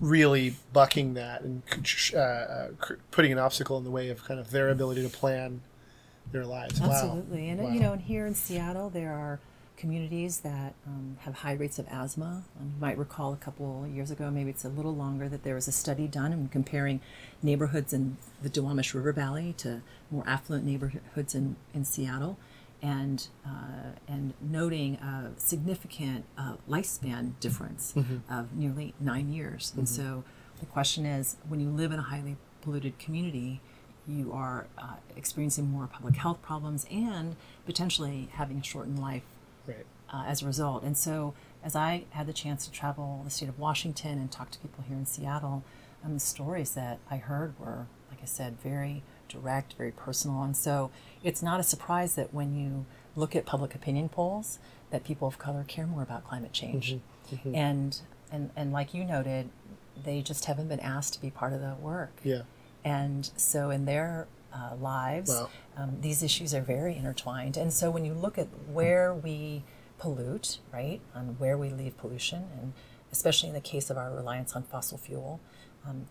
really 0.00 0.56
bucking 0.72 1.14
that 1.14 1.42
and 1.42 1.62
uh, 2.14 2.18
uh, 2.18 2.68
putting 3.10 3.32
an 3.32 3.38
obstacle 3.38 3.76
in 3.76 3.84
the 3.84 3.90
way 3.90 4.08
of 4.08 4.24
kind 4.24 4.40
of 4.40 4.50
their 4.50 4.70
ability 4.70 5.02
to 5.02 5.08
plan 5.08 5.60
their 6.32 6.44
lives. 6.44 6.80
Wow. 6.80 6.90
Absolutely. 6.90 7.48
And, 7.48 7.60
Wow. 7.60 7.70
you 7.70 7.80
know, 7.80 7.92
and 7.92 8.02
here 8.02 8.26
in 8.26 8.34
Seattle, 8.34 8.90
there 8.90 9.12
are 9.12 9.38
communities 9.76 10.40
that 10.40 10.74
um, 10.86 11.18
have 11.20 11.34
high 11.34 11.52
rates 11.52 11.78
of 11.78 11.86
asthma. 11.88 12.42
Um, 12.58 12.72
you 12.74 12.80
might 12.80 12.96
recall 12.96 13.32
a 13.34 13.36
couple 13.36 13.86
years 13.86 14.10
ago, 14.10 14.30
maybe 14.30 14.48
it's 14.50 14.64
a 14.64 14.70
little 14.70 14.94
longer, 14.94 15.28
that 15.28 15.42
there 15.44 15.54
was 15.54 15.68
a 15.68 15.72
study 15.72 16.06
done 16.08 16.32
in 16.32 16.48
comparing 16.48 17.00
neighborhoods 17.42 17.92
in 17.92 18.16
the 18.42 18.48
Duwamish 18.48 18.94
River 18.94 19.12
Valley 19.12 19.54
to 19.58 19.82
more 20.10 20.24
affluent 20.26 20.64
neighborhoods 20.64 21.34
in, 21.34 21.56
in 21.74 21.84
Seattle. 21.84 22.38
And 22.82 23.26
uh, 23.44 23.96
and 24.06 24.34
noting 24.40 24.96
a 24.96 25.30
significant 25.38 26.24
uh, 26.38 26.56
lifespan 26.68 27.32
difference 27.40 27.94
of 28.30 28.54
nearly 28.54 28.92
nine 29.00 29.32
years. 29.32 29.72
And 29.76 29.88
so 29.88 30.24
the 30.60 30.66
question 30.66 31.06
is, 31.06 31.36
when 31.48 31.58
you 31.58 31.70
live 31.70 31.90
in 31.90 31.98
a 31.98 32.02
highly 32.02 32.36
polluted 32.60 32.98
community, 32.98 33.60
you 34.08 34.32
are 34.32 34.66
uh, 34.78 34.94
experiencing 35.16 35.70
more 35.70 35.86
public 35.86 36.16
health 36.16 36.40
problems 36.42 36.86
and 36.90 37.36
potentially 37.64 38.28
having 38.32 38.58
a 38.58 38.62
shortened 38.62 38.98
life 38.98 39.22
Right. 39.66 39.84
uh, 40.12 40.24
as 40.26 40.42
a 40.42 40.46
result. 40.46 40.82
And 40.84 40.96
so, 40.96 41.34
as 41.64 41.74
I 41.74 42.04
had 42.10 42.26
the 42.26 42.32
chance 42.32 42.64
to 42.66 42.70
travel 42.72 43.22
the 43.24 43.30
state 43.30 43.48
of 43.48 43.58
Washington 43.58 44.18
and 44.18 44.30
talk 44.30 44.50
to 44.52 44.58
people 44.60 44.84
here 44.86 44.96
in 44.96 45.06
Seattle, 45.06 45.64
um, 46.04 46.14
the 46.14 46.20
stories 46.20 46.74
that 46.74 46.98
I 47.10 47.16
heard 47.16 47.58
were, 47.58 47.86
like 48.10 48.20
I 48.22 48.26
said, 48.26 48.60
very 48.62 49.02
direct, 49.28 49.74
very 49.74 49.90
personal. 49.90 50.42
And 50.44 50.56
so, 50.56 50.90
it's 51.24 51.42
not 51.42 51.58
a 51.58 51.64
surprise 51.64 52.14
that 52.14 52.32
when 52.32 52.56
you 52.56 52.86
look 53.16 53.34
at 53.34 53.44
public 53.44 53.74
opinion 53.74 54.08
polls, 54.08 54.60
that 54.90 55.02
people 55.02 55.26
of 55.26 55.36
color 55.38 55.64
care 55.66 55.86
more 55.86 56.02
about 56.02 56.22
climate 56.24 56.52
change. 56.52 56.98
And, 57.56 57.98
and 58.30 58.50
and 58.54 58.72
like 58.72 58.94
you 58.94 59.04
noted, 59.04 59.48
they 60.00 60.22
just 60.22 60.44
haven't 60.44 60.68
been 60.68 60.78
asked 60.80 61.14
to 61.14 61.20
be 61.20 61.30
part 61.30 61.52
of 61.52 61.60
the 61.60 61.74
work. 61.80 62.12
Yeah. 62.22 62.42
And 62.86 63.28
so, 63.36 63.70
in 63.70 63.84
their 63.84 64.28
uh, 64.54 64.76
lives, 64.76 65.30
Wow. 65.30 65.48
um, 65.76 65.96
these 66.00 66.22
issues 66.22 66.54
are 66.54 66.60
very 66.60 66.96
intertwined. 66.96 67.56
And 67.56 67.72
so, 67.72 67.90
when 67.90 68.04
you 68.04 68.14
look 68.14 68.38
at 68.38 68.46
where 68.72 69.12
we 69.12 69.64
pollute, 69.98 70.58
right, 70.72 71.00
on 71.14 71.36
where 71.40 71.58
we 71.58 71.68
leave 71.70 71.96
pollution, 71.98 72.44
and 72.60 72.72
especially 73.10 73.48
in 73.48 73.54
the 73.54 73.60
case 73.60 73.90
of 73.90 73.96
our 73.98 74.10
reliance 74.14 74.54
on 74.54 74.62
fossil 74.62 74.98
fuel, 74.98 75.40
um, 75.86 76.06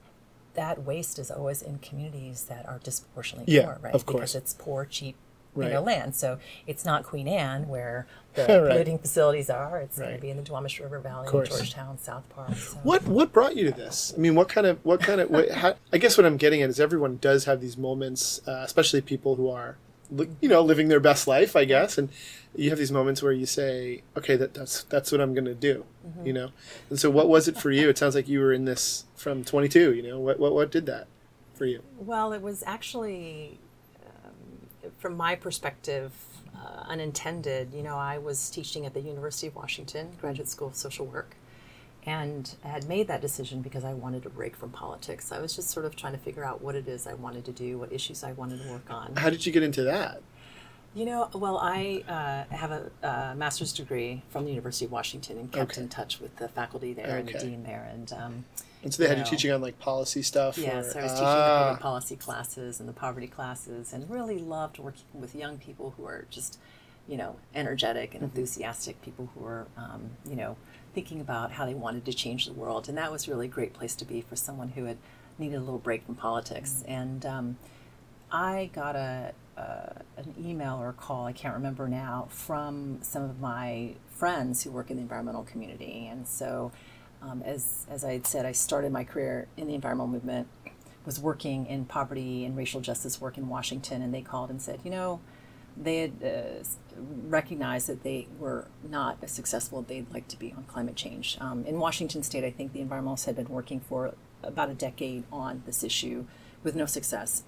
that 0.56 0.84
waste 0.84 1.18
is 1.18 1.32
always 1.32 1.62
in 1.62 1.80
communities 1.80 2.44
that 2.46 2.68
are 2.68 2.80
disproportionately 2.84 3.54
Yeah, 3.54 3.66
poor, 3.66 3.80
right? 3.82 3.94
of 3.96 4.06
course. 4.06 4.20
Because 4.20 4.36
it's 4.36 4.54
poor, 4.54 4.86
cheap. 4.86 5.16
Right. 5.56 5.68
You 5.68 5.74
know, 5.76 5.82
land. 5.82 6.16
So 6.16 6.38
it's 6.68 6.84
not 6.86 7.04
Queen 7.04 7.28
Anne 7.28 7.68
where 7.68 8.06
the 8.36 8.42
Right. 8.42 8.72
polluting 8.72 9.00
facilities 9.00 9.50
are. 9.50 9.80
It's 9.80 9.98
going 9.98 10.16
to 10.16 10.22
be 10.22 10.30
in 10.30 10.38
the 10.38 10.44
Duwamish 10.44 10.80
River 10.82 11.00
Valley. 11.00 11.28
Georgetown, 11.32 11.98
South 11.98 12.28
Park. 12.30 12.56
So. 12.56 12.78
What 12.84 13.04
what 13.06 13.32
brought 13.32 13.56
you 13.56 13.64
to 13.66 13.72
this? 13.72 14.14
I 14.16 14.20
mean, 14.20 14.36
what 14.36 14.50
kind 14.50 14.68
of 14.68 14.84
what 14.84 15.00
kind 15.00 15.22
of? 15.22 15.30
What, 15.30 15.50
how, 15.52 15.76
I 15.94 15.98
guess 15.98 16.18
what 16.18 16.26
I'm 16.26 16.38
getting 16.38 16.62
at 16.62 16.70
is 16.70 16.80
everyone 16.80 17.18
does 17.22 17.46
have 17.46 17.62
these 17.62 17.78
moments, 17.78 18.46
uh, 18.48 18.62
especially 18.66 19.00
people 19.02 19.36
who 19.36 19.50
are, 19.50 19.78
you 20.42 20.50
know, 20.50 20.62
living 20.62 20.90
their 20.90 21.00
best 21.00 21.28
life, 21.28 21.56
I 21.56 21.64
guess, 21.66 21.98
and 21.98 22.10
you 22.58 22.70
have 22.70 22.80
these 22.80 22.92
moments 22.92 23.22
where 23.22 23.32
you 23.32 23.46
say, 23.46 24.02
okay, 24.18 24.36
that, 24.36 24.54
that's 24.54 24.84
that's 24.84 25.12
what 25.12 25.20
I'm 25.22 25.34
going 25.34 25.46
to 25.46 25.54
do, 25.56 25.86
you 26.24 26.32
know. 26.34 26.52
And 26.90 27.00
so, 27.00 27.10
what 27.10 27.28
was 27.30 27.48
it 27.48 27.58
for 27.58 27.72
you? 27.72 27.90
It 27.90 27.98
sounds 27.98 28.16
like 28.16 28.28
you 28.28 28.40
were 28.42 28.52
in 28.54 28.66
this 28.66 29.06
from 29.16 29.44
22. 29.46 29.94
You 29.94 30.04
know, 30.04 30.20
what 30.20 30.40
what 30.40 30.54
what 30.54 30.72
did 30.72 30.86
that 30.86 31.08
for 31.54 31.66
you? 31.66 31.82
Well, 31.98 32.34
it 32.34 32.42
was 32.42 32.64
actually, 32.68 33.60
from 34.98 35.16
my 35.18 35.36
perspective, 35.36 36.12
uh, 36.56 36.84
unintended. 36.88 37.74
You 37.74 37.84
know, 37.84 37.96
I 37.96 38.18
was 38.18 38.50
teaching 38.50 38.86
at 38.86 38.94
the 38.94 39.02
University 39.02 39.48
of 39.48 39.56
Washington, 39.56 40.12
Graduate 40.20 40.48
School 40.48 40.68
of 40.68 40.76
Social 40.76 41.06
Work, 41.06 41.36
and 42.06 42.56
had 42.64 42.88
made 42.88 43.08
that 43.08 43.22
decision 43.22 43.62
because 43.62 43.84
I 43.84 43.94
wanted 43.94 44.26
a 44.26 44.30
break 44.30 44.56
from 44.56 44.70
politics. 44.70 45.32
I 45.32 45.40
was 45.40 45.56
just 45.56 45.70
sort 45.70 45.86
of 45.86 45.96
trying 45.96 46.14
to 46.14 46.20
figure 46.20 46.44
out 46.44 46.62
what 46.62 46.76
it 46.76 46.88
is 46.88 47.08
I 47.08 47.14
wanted 47.14 47.46
to 47.46 47.52
do, 47.52 47.78
what 47.78 47.92
issues 47.92 48.24
I 48.24 48.34
wanted 48.34 48.62
to 48.64 48.70
work 48.70 48.92
on. 48.92 49.16
How 49.16 49.30
did 49.30 49.46
you 49.46 49.52
get 49.52 49.64
into 49.64 49.84
that? 49.84 50.22
You 50.96 51.04
know, 51.04 51.30
well, 51.34 51.58
I 51.58 52.04
uh, 52.08 52.56
have 52.56 52.72
a, 52.72 52.90
uh 53.04 53.36
master's 53.36 53.74
degree 53.74 54.24
from 54.30 54.46
the 54.46 54.52
University 54.52 54.86
of 54.86 54.92
Washington 54.92 55.38
and 55.38 55.52
kept 55.52 55.74
Okay. 55.74 55.82
in 55.82 55.90
touch 55.90 56.22
with 56.22 56.34
the 56.38 56.48
faculty 56.48 56.94
there 56.94 57.18
and 57.18 57.28
the 57.28 57.34
dean 57.38 57.64
there. 57.64 57.88
And 57.92 58.14
um, 58.14 58.46
And 58.82 58.94
so 58.94 59.04
they 59.04 59.10
had 59.10 59.18
you 59.18 59.26
teaching 59.26 59.52
on 59.52 59.62
like 59.62 59.78
policy 59.78 60.22
stuff. 60.22 60.58
Yes, 60.58 60.96
or, 60.96 61.00
I 61.00 61.04
was 61.04 61.12
teaching 61.12 61.28
the 61.28 61.52
Ah, 61.52 61.58
public 61.58 61.80
policy 61.82 62.16
classes 62.16 62.80
and 62.80 62.88
the 62.88 62.94
poverty 62.94 63.28
classes, 63.28 63.92
and 63.92 64.10
really 64.10 64.40
loved 64.40 64.80
working 64.80 65.04
with 65.14 65.36
young 65.36 65.58
people 65.58 65.94
who 65.98 66.06
are 66.06 66.26
just, 66.30 66.60
you 67.10 67.18
know, 67.18 67.36
energetic 67.54 68.14
and 68.16 68.24
enthusiastic 68.24 69.02
people 69.02 69.30
who 69.36 69.46
are, 69.46 69.68
um, 69.76 70.12
you 70.30 70.38
know, 70.38 70.56
thinking 70.94 71.20
about 71.20 71.52
how 71.52 71.66
they 71.66 71.74
wanted 71.74 72.06
to 72.06 72.14
change 72.14 72.46
the 72.46 72.54
world, 72.54 72.88
and 72.88 72.98
that 72.98 73.12
was 73.12 73.28
really 73.28 73.48
a 73.48 73.50
great 73.50 73.74
place 73.74 73.96
to 73.96 74.06
be 74.06 74.22
for 74.22 74.38
someone 74.38 74.70
who 74.70 74.86
had 74.86 74.98
needed 75.38 75.58
a 75.58 75.60
little 75.60 75.78
break 75.78 76.06
from 76.06 76.16
politics. 76.16 76.86
And 76.88 77.26
um, 77.26 77.58
I 78.32 78.70
got 78.74 78.96
a 78.96 79.34
uh, 79.58 80.00
an 80.18 80.34
email 80.40 80.76
or 80.76 80.90
a 80.90 80.94
call, 80.94 81.26
I 81.26 81.34
can't 81.34 81.54
remember 81.54 81.88
now, 81.88 82.28
from 82.30 83.00
some 83.02 83.24
of 83.24 83.40
my 83.40 83.96
friends 84.10 84.64
who 84.64 84.72
work 84.72 84.90
in 84.90 84.98
the 84.98 85.02
environmental 85.02 85.44
community. 85.44 86.08
And 86.12 86.28
so, 86.28 86.72
um, 87.22 87.42
as, 87.44 87.86
as 87.90 88.04
I 88.04 88.14
had 88.14 88.28
said, 88.28 88.46
I 88.46 88.52
started 88.52 88.92
my 88.92 89.04
career 89.04 89.48
in 89.58 89.68
the 89.68 89.76
environmental 89.76 90.08
movement, 90.08 90.48
was 91.06 91.20
working 91.20 91.66
in 91.68 91.86
poverty 91.86 92.46
and 92.46 92.58
racial 92.58 92.82
justice 92.82 93.22
work 93.22 93.38
in 93.38 93.48
Washington, 93.48 94.02
and 94.02 94.14
they 94.14 94.22
called 94.22 94.50
and 94.50 94.62
said, 94.62 94.80
you 94.84 94.92
know, 94.92 95.20
they 95.78 95.98
had 95.98 96.24
uh, 96.24 96.64
recognized 97.28 97.88
that 97.88 98.04
they 98.04 98.28
were 98.40 98.68
not 98.88 99.18
as 99.22 99.32
successful 99.32 99.80
as 99.80 99.86
they'd 99.86 100.14
like 100.14 100.28
to 100.30 100.40
be 100.40 100.54
on 100.56 100.64
climate 100.64 100.96
change. 100.96 101.38
Um, 101.42 101.66
in 101.66 101.80
Washington 101.80 102.24
State, 102.24 102.44
I 102.44 102.52
think 102.52 102.74
the 102.74 102.80
environmentalists 102.80 103.26
had 103.26 103.36
been 103.36 103.50
working 103.50 103.80
for 103.82 104.14
about 104.42 104.70
a 104.70 104.74
decade 104.74 105.24
on 105.32 105.64
this 105.66 105.84
issue 105.84 106.26
with 106.64 106.76
no 106.76 106.86
success. 106.86 107.44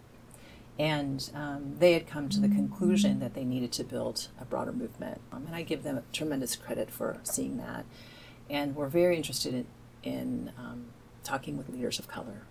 And 0.79 1.29
um, 1.34 1.75
they 1.79 1.93
had 1.93 2.07
come 2.07 2.29
to 2.29 2.39
the 2.39 2.48
conclusion 2.48 3.19
that 3.19 3.34
they 3.34 3.43
needed 3.43 3.72
to 3.74 3.84
build 3.84 4.27
a 4.39 4.46
broader 4.46 4.72
movement. 4.72 5.22
Um, 5.31 5.48
and 5.48 5.55
I 5.55 5.63
give 5.63 5.81
them 5.81 6.03
tremendous 6.13 6.55
credit 6.55 6.91
for 6.91 7.17
seeing 7.24 7.57
that. 7.57 7.86
And 8.50 8.75
we're 8.75 8.88
very 8.88 9.17
interested 9.17 9.53
in, 9.55 9.65
in 10.03 10.51
um, 10.57 10.86
talking 11.24 11.57
with 11.57 11.69
leaders 11.69 11.98
of 11.98 12.07
color 12.07 12.43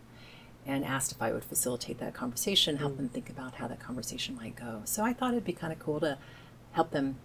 and 0.67 0.85
asked 0.85 1.13
if 1.13 1.23
I 1.23 1.33
would 1.33 1.45
facilitate 1.45 1.99
that 1.99 2.15
conversation, 2.15 2.79
help 2.79 2.97
them 2.97 3.09
think 3.09 3.31
about 3.31 3.55
how 3.55 3.69
that 3.69 3.79
conversation 3.79 4.35
might 4.35 4.57
go. 4.57 4.83
So 4.85 5.05
I 5.05 5.13
thought 5.13 5.33
it'd 5.33 5.45
be 5.45 5.53
kind 5.53 5.73
of 5.73 5.79
cool 5.79 6.01
to 6.01 6.19
help 6.73 6.91
them 6.91 7.19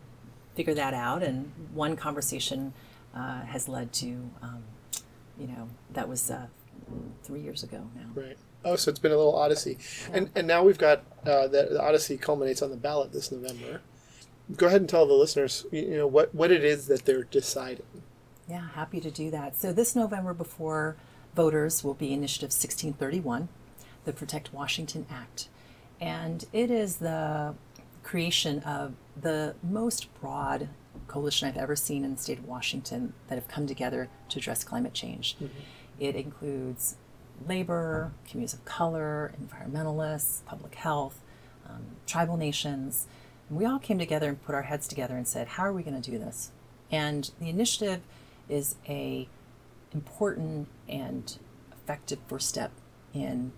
figure 0.53 0.75
that 0.75 0.93
out. 0.93 1.23
And 1.23 1.51
one 1.73 1.95
conversation 1.95 2.73
uh, 3.15 3.41
has 3.41 3.67
led 3.67 3.91
to, 3.93 4.29
um, 4.43 4.63
you 5.39 5.47
know, 5.47 5.69
that 5.91 6.07
was 6.07 6.29
uh, 6.29 6.45
three 7.23 7.41
years 7.41 7.63
ago 7.63 7.89
now. 7.95 8.09
Right. 8.13 8.37
Oh, 8.63 8.75
so 8.75 8.89
it's 8.89 8.99
been 8.99 9.11
a 9.11 9.17
little 9.17 9.35
odyssey, 9.35 9.77
and 10.11 10.29
and 10.35 10.47
now 10.47 10.63
we've 10.63 10.77
got 10.77 11.03
uh, 11.25 11.47
the, 11.47 11.69
the 11.71 11.81
odyssey 11.81 12.17
culminates 12.17 12.61
on 12.61 12.69
the 12.69 12.77
ballot 12.77 13.11
this 13.11 13.31
November. 13.31 13.81
Go 14.55 14.67
ahead 14.67 14.81
and 14.81 14.89
tell 14.89 15.05
the 15.07 15.13
listeners, 15.13 15.65
you 15.71 15.97
know, 15.97 16.07
what 16.07 16.33
what 16.35 16.51
it 16.51 16.63
is 16.63 16.87
that 16.87 17.05
they're 17.05 17.23
deciding. 17.23 17.85
Yeah, 18.47 18.67
happy 18.73 18.99
to 18.99 19.09
do 19.09 19.31
that. 19.31 19.55
So 19.55 19.71
this 19.71 19.95
November 19.95 20.33
before 20.33 20.97
voters 21.35 21.83
will 21.83 21.93
be 21.93 22.13
Initiative 22.13 22.49
1631, 22.49 23.47
the 24.05 24.13
Protect 24.13 24.53
Washington 24.53 25.05
Act. 25.09 25.47
And 25.99 26.45
it 26.51 26.69
is 26.69 26.97
the 26.97 27.55
creation 28.03 28.59
of 28.63 28.95
the 29.19 29.55
most 29.63 30.13
broad 30.19 30.69
coalition 31.07 31.47
I've 31.47 31.57
ever 31.57 31.75
seen 31.75 32.03
in 32.03 32.15
the 32.15 32.21
state 32.21 32.39
of 32.39 32.45
Washington 32.45 33.13
that 33.27 33.35
have 33.35 33.47
come 33.47 33.67
together 33.67 34.09
to 34.29 34.39
address 34.39 34.63
climate 34.63 34.93
change. 34.93 35.37
It 35.99 36.15
includes 36.15 36.95
labor, 37.47 38.11
communities 38.27 38.53
of 38.53 38.63
color, 38.65 39.33
environmentalists, 39.41 40.43
public 40.45 40.75
health, 40.75 41.21
um, 41.69 41.83
tribal 42.05 42.37
nations. 42.37 43.07
And 43.49 43.57
we 43.57 43.65
all 43.65 43.79
came 43.79 43.99
together 43.99 44.29
and 44.29 44.41
put 44.41 44.55
our 44.55 44.63
heads 44.63 44.87
together 44.87 45.15
and 45.15 45.27
said, 45.27 45.47
how 45.47 45.63
are 45.63 45.73
we 45.73 45.83
going 45.83 45.99
to 45.99 46.11
do 46.11 46.17
this? 46.17 46.51
And 46.91 47.31
the 47.39 47.49
initiative 47.49 48.01
is 48.49 48.75
a 48.87 49.27
important 49.93 50.67
and 50.87 51.37
effective 51.71 52.19
first 52.27 52.47
step 52.47 52.71
in 53.13 53.51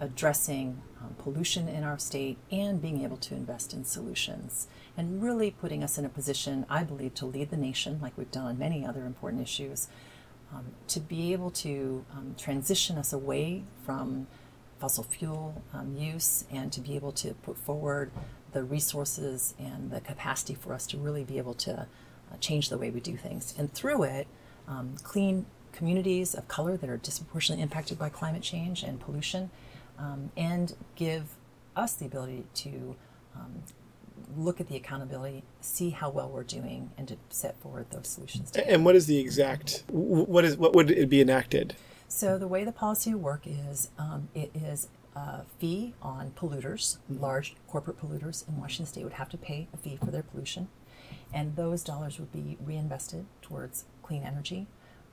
addressing 0.00 0.80
um, 1.00 1.14
pollution 1.18 1.68
in 1.68 1.84
our 1.84 1.98
state 1.98 2.38
and 2.50 2.80
being 2.80 3.04
able 3.04 3.16
to 3.18 3.34
invest 3.34 3.74
in 3.74 3.84
solutions 3.84 4.66
and 4.96 5.22
really 5.22 5.50
putting 5.50 5.84
us 5.84 5.98
in 5.98 6.04
a 6.04 6.08
position, 6.08 6.64
I 6.68 6.84
believe, 6.84 7.14
to 7.16 7.26
lead 7.26 7.50
the 7.50 7.56
nation 7.56 7.98
like 8.00 8.16
we've 8.16 8.30
done 8.30 8.46
on 8.46 8.58
many 8.58 8.84
other 8.84 9.04
important 9.04 9.42
issues, 9.42 9.88
um, 10.52 10.66
to 10.88 11.00
be 11.00 11.32
able 11.32 11.50
to 11.50 12.04
um, 12.12 12.34
transition 12.36 12.98
us 12.98 13.12
away 13.12 13.62
from 13.84 14.26
fossil 14.78 15.04
fuel 15.04 15.62
um, 15.74 15.94
use 15.96 16.44
and 16.50 16.72
to 16.72 16.80
be 16.80 16.96
able 16.96 17.12
to 17.12 17.34
put 17.34 17.56
forward 17.56 18.10
the 18.52 18.64
resources 18.64 19.54
and 19.58 19.90
the 19.90 20.00
capacity 20.00 20.54
for 20.54 20.72
us 20.72 20.86
to 20.86 20.96
really 20.96 21.22
be 21.22 21.38
able 21.38 21.54
to 21.54 21.80
uh, 21.80 22.36
change 22.40 22.68
the 22.68 22.78
way 22.78 22.90
we 22.90 23.00
do 23.00 23.16
things. 23.16 23.54
And 23.58 23.72
through 23.72 24.02
it, 24.04 24.26
um, 24.66 24.94
clean 25.02 25.46
communities 25.72 26.34
of 26.34 26.48
color 26.48 26.76
that 26.76 26.90
are 26.90 26.96
disproportionately 26.96 27.62
impacted 27.62 27.98
by 27.98 28.08
climate 28.08 28.42
change 28.42 28.82
and 28.82 28.98
pollution, 28.98 29.50
um, 29.98 30.30
and 30.36 30.74
give 30.96 31.36
us 31.76 31.94
the 31.94 32.06
ability 32.06 32.44
to 32.54 32.96
um, 33.36 33.62
look 34.36 34.60
at 34.60 34.68
the 34.68 34.76
accountability, 34.76 35.42
see 35.60 35.90
how 35.90 36.10
well 36.10 36.28
we're 36.28 36.42
doing, 36.44 36.90
and 36.96 37.08
to 37.08 37.16
set 37.28 37.58
forward 37.60 37.86
those 37.90 38.08
solutions. 38.08 38.50
together. 38.50 38.70
And 38.70 38.84
what 38.84 38.96
is 38.96 39.06
the 39.06 39.18
exact? 39.18 39.84
What 39.88 40.44
is 40.44 40.56
what 40.56 40.74
would 40.74 40.90
it 40.90 41.08
be 41.08 41.20
enacted? 41.20 41.74
So 42.08 42.38
the 42.38 42.48
way 42.48 42.64
the 42.64 42.72
policy 42.72 43.14
would 43.14 43.22
work 43.22 43.42
is 43.46 43.90
um, 43.98 44.28
it 44.34 44.50
is 44.54 44.88
a 45.14 45.42
fee 45.58 45.94
on 46.02 46.30
polluters, 46.32 46.98
large 47.08 47.54
corporate 47.68 48.00
polluters 48.00 48.46
in 48.48 48.60
Washington 48.60 48.86
State 48.86 49.04
would 49.04 49.14
have 49.14 49.28
to 49.30 49.38
pay 49.38 49.68
a 49.72 49.76
fee 49.76 49.96
for 49.96 50.10
their 50.10 50.22
pollution, 50.22 50.68
and 51.32 51.56
those 51.56 51.82
dollars 51.82 52.18
would 52.18 52.32
be 52.32 52.56
reinvested 52.64 53.26
towards 53.42 53.84
clean 54.02 54.22
energy, 54.22 54.66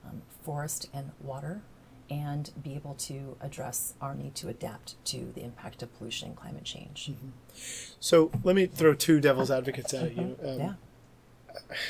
um, 0.06 0.21
forest 0.43 0.89
and 0.93 1.12
water, 1.21 1.62
and 2.10 2.52
be 2.62 2.76
able 2.76 2.93
to 2.96 3.36
address 3.41 3.93
our 4.02 4.15
need 4.15 4.36
to 4.36 4.48
adapt 4.48 5.04
to 5.06 5.32
the 5.36 5.43
impact 5.43 5.84
of 5.84 5.96
pollution 5.98 6.30
and 6.30 6.38
climate 6.38 6.63
change. 6.63 7.12
So 8.00 8.32
let 8.43 8.56
me 8.56 8.65
throw 8.65 8.93
two 8.93 9.20
devil's 9.20 9.52
advocates 9.52 9.93
at 9.93 10.15
you. 10.15 10.38
Um, 10.43 10.60
yeah. 10.60 10.74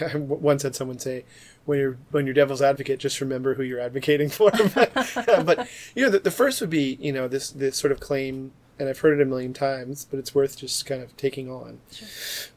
I 0.02 0.18
once 0.18 0.64
had 0.64 0.76
someone 0.76 1.00
say, 1.00 1.26
"When 1.66 1.80
you're 1.80 1.98
when 2.12 2.26
you're 2.26 2.34
devil's 2.34 2.62
advocate, 2.62 3.00
just 3.00 3.22
remember 3.22 3.56
who 3.56 3.64
you're 3.64 3.80
advocating 3.80 4.30
for." 4.30 4.52
but, 4.76 4.94
but, 5.46 5.68
you 5.96 6.04
know, 6.04 6.10
the, 6.10 6.20
the 6.20 6.32
first 6.32 6.62
would 6.62 6.70
be 6.70 6.98
you 7.02 7.12
know 7.12 7.28
this 7.28 7.50
this 7.50 7.76
sort 7.78 7.92
of 7.92 8.00
claim, 8.00 8.52
and 8.80 8.88
I've 8.88 9.00
heard 9.00 9.20
it 9.20 9.22
a 9.22 9.26
million 9.26 9.54
times, 9.54 10.06
but 10.10 10.20
it's 10.20 10.34
worth 10.34 10.58
just 10.58 10.86
kind 10.86 11.02
of 11.02 11.16
taking 11.18 11.50
on 11.50 11.80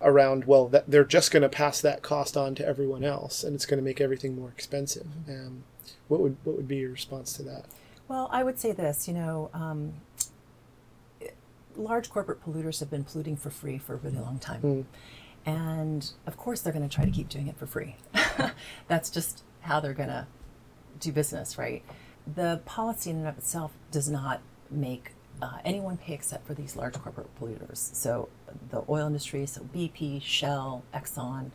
around. 0.00 0.44
Well, 0.44 0.68
that 0.68 0.88
they're 0.88 1.04
just 1.04 1.30
going 1.30 1.42
to 1.42 1.48
pass 1.48 1.80
that 1.80 2.02
cost 2.02 2.36
on 2.36 2.54
to 2.56 2.66
everyone 2.66 3.04
else, 3.04 3.42
and 3.42 3.54
it's 3.54 3.66
going 3.66 3.78
to 3.78 3.84
make 3.84 4.00
everything 4.00 4.36
more 4.36 4.50
expensive. 4.50 5.06
Um, 5.28 5.64
what 6.10 6.20
would 6.20 6.36
what 6.44 6.56
would 6.56 6.68
be 6.68 6.76
your 6.76 6.90
response 6.90 7.32
to 7.34 7.42
that? 7.44 7.64
Well, 8.08 8.28
I 8.32 8.42
would 8.42 8.58
say 8.58 8.72
this, 8.72 9.06
you 9.06 9.14
know, 9.14 9.50
um, 9.54 9.94
large 11.76 12.10
corporate 12.10 12.44
polluters 12.44 12.80
have 12.80 12.90
been 12.90 13.04
polluting 13.04 13.36
for 13.36 13.50
free 13.50 13.78
for 13.78 13.94
a 13.94 13.96
really 13.96 14.18
long 14.18 14.38
time. 14.38 14.86
And 15.46 16.10
of 16.26 16.36
course, 16.36 16.60
they're 16.60 16.72
going 16.72 16.86
to 16.86 16.94
try 16.94 17.04
to 17.04 17.10
keep 17.10 17.28
doing 17.28 17.46
it 17.46 17.56
for 17.56 17.66
free. 17.66 17.96
That's 18.88 19.10
just 19.10 19.44
how 19.60 19.78
they're 19.78 19.94
going 19.94 20.08
to 20.08 20.26
do 20.98 21.12
business, 21.12 21.56
right? 21.56 21.82
The 22.26 22.60
policy 22.64 23.10
in 23.10 23.18
and 23.18 23.28
of 23.28 23.38
itself 23.38 23.72
does 23.92 24.10
not 24.10 24.40
make 24.70 25.12
uh, 25.40 25.58
anyone 25.64 25.96
pay 25.96 26.12
except 26.12 26.46
for 26.46 26.54
these 26.54 26.76
large 26.76 26.94
corporate 26.94 27.28
polluters. 27.40 27.94
So 27.94 28.28
the 28.70 28.82
oil 28.88 29.06
industry, 29.06 29.46
so 29.46 29.62
BP, 29.62 30.20
Shell, 30.20 30.82
Exxon, 30.92 31.52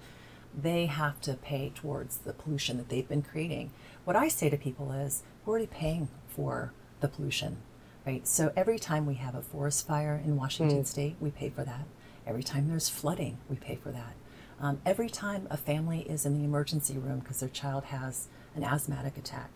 they 0.59 0.85
have 0.85 1.19
to 1.21 1.33
pay 1.33 1.71
towards 1.75 2.17
the 2.17 2.33
pollution 2.33 2.77
that 2.77 2.89
they've 2.89 3.07
been 3.07 3.21
creating. 3.21 3.71
What 4.05 4.15
I 4.15 4.27
say 4.27 4.49
to 4.51 4.57
people 4.57 4.91
is, 4.91 5.23
we're 5.43 5.51
already 5.51 5.65
paying 5.65 6.09
for 6.27 6.71
the 7.01 7.07
pollution, 7.07 7.57
right? 8.05 8.25
So 8.27 8.53
every 8.55 8.77
time 8.77 9.07
we 9.07 9.15
have 9.15 9.33
a 9.33 9.41
forest 9.41 9.87
fire 9.87 10.21
in 10.23 10.37
Washington 10.37 10.85
State, 10.85 11.15
we 11.19 11.31
pay 11.31 11.49
for 11.49 11.63
that. 11.63 11.87
Every 12.25 12.43
time 12.43 12.67
there's 12.67 12.87
flooding, 12.87 13.39
we 13.49 13.55
pay 13.55 13.75
for 13.75 13.91
that. 13.91 14.13
Um, 14.59 14.79
every 14.85 15.09
time 15.09 15.47
a 15.49 15.57
family 15.57 16.01
is 16.01 16.23
in 16.25 16.37
the 16.37 16.43
emergency 16.45 16.97
room 16.99 17.19
because 17.19 17.39
their 17.39 17.49
child 17.49 17.85
has 17.85 18.27
an 18.55 18.63
asthmatic 18.63 19.17
attack, 19.17 19.49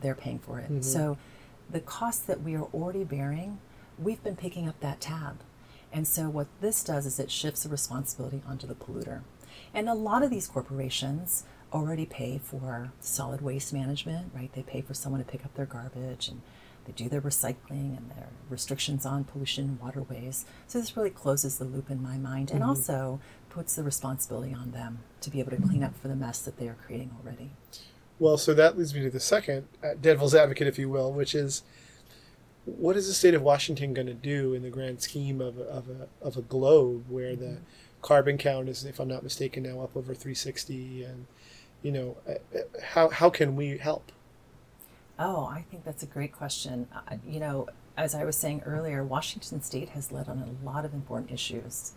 they're 0.00 0.14
paying 0.14 0.38
for 0.38 0.58
it. 0.58 0.70
So 0.82 1.18
the 1.70 1.80
costs 1.80 2.24
that 2.24 2.42
we 2.42 2.54
are 2.56 2.64
already 2.74 3.04
bearing, 3.04 3.58
we've 3.98 4.22
been 4.24 4.36
picking 4.36 4.66
up 4.66 4.80
that 4.80 5.00
tab. 5.02 5.40
And 5.92 6.08
so 6.08 6.30
what 6.30 6.46
this 6.62 6.82
does 6.82 7.04
is 7.04 7.20
it 7.20 7.30
shifts 7.30 7.64
the 7.64 7.68
responsibility 7.68 8.42
onto 8.48 8.66
the 8.66 8.74
polluter. 8.74 9.20
And 9.74 9.88
a 9.88 9.94
lot 9.94 10.22
of 10.22 10.30
these 10.30 10.48
corporations 10.48 11.44
already 11.74 12.06
pay 12.06 12.38
for 12.38 12.92
solid 13.00 13.40
waste 13.40 13.72
management, 13.72 14.30
right? 14.34 14.52
They 14.52 14.62
pay 14.62 14.80
for 14.80 14.94
someone 14.94 15.22
to 15.22 15.30
pick 15.30 15.44
up 15.44 15.54
their 15.54 15.66
garbage 15.66 16.28
and 16.28 16.40
they 16.86 16.92
do 16.92 17.08
their 17.08 17.20
recycling 17.20 17.96
and 17.96 18.10
their 18.16 18.28
restrictions 18.48 19.04
on 19.04 19.24
pollution 19.24 19.78
waterways. 19.82 20.44
So 20.68 20.78
this 20.78 20.96
really 20.96 21.10
closes 21.10 21.58
the 21.58 21.64
loop 21.64 21.90
in 21.90 22.02
my 22.02 22.16
mind 22.16 22.50
and 22.50 22.62
also 22.62 23.20
puts 23.50 23.74
the 23.74 23.82
responsibility 23.82 24.54
on 24.54 24.70
them 24.70 25.00
to 25.20 25.30
be 25.30 25.40
able 25.40 25.50
to 25.50 25.62
clean 25.62 25.82
up 25.82 25.96
for 25.96 26.08
the 26.08 26.16
mess 26.16 26.40
that 26.42 26.58
they 26.58 26.68
are 26.68 26.76
creating 26.86 27.10
already. 27.20 27.50
Well, 28.18 28.38
so 28.38 28.54
that 28.54 28.78
leads 28.78 28.94
me 28.94 29.00
to 29.02 29.10
the 29.10 29.20
second 29.20 29.66
uh, 29.82 29.94
devil's 30.00 30.34
advocate, 30.34 30.68
if 30.68 30.78
you 30.78 30.88
will, 30.88 31.12
which 31.12 31.34
is 31.34 31.62
what 32.64 32.96
is 32.96 33.08
the 33.08 33.14
state 33.14 33.34
of 33.34 33.42
Washington 33.42 33.92
going 33.92 34.06
to 34.06 34.14
do 34.14 34.54
in 34.54 34.62
the 34.62 34.70
grand 34.70 35.02
scheme 35.02 35.40
of 35.40 35.58
a, 35.58 35.62
of 35.64 35.88
a, 35.88 36.08
of 36.24 36.36
a 36.36 36.42
globe 36.42 37.04
where 37.08 37.34
the 37.34 37.58
carbon 38.02 38.38
count 38.38 38.68
is, 38.68 38.84
if 38.84 39.00
I'm 39.00 39.08
not 39.08 39.22
mistaken, 39.22 39.64
now 39.64 39.80
up 39.80 39.96
over 39.96 40.14
360, 40.14 41.04
and 41.04 41.26
you 41.84 41.92
know, 41.92 42.16
uh, 42.26 42.32
uh, 42.32 42.62
how 42.82 43.08
how 43.10 43.30
can 43.30 43.54
we 43.54 43.78
help? 43.78 44.10
Oh, 45.18 45.44
I 45.46 45.64
think 45.70 45.84
that's 45.84 46.02
a 46.02 46.06
great 46.06 46.32
question. 46.32 46.88
Uh, 46.92 47.16
you 47.24 47.38
know, 47.38 47.68
as 47.96 48.16
I 48.16 48.24
was 48.24 48.36
saying 48.36 48.62
earlier, 48.66 49.04
Washington 49.04 49.62
State 49.62 49.90
has 49.90 50.10
led 50.10 50.28
on 50.28 50.38
a 50.38 50.66
lot 50.66 50.84
of 50.84 50.92
important 50.92 51.30
issues 51.30 51.92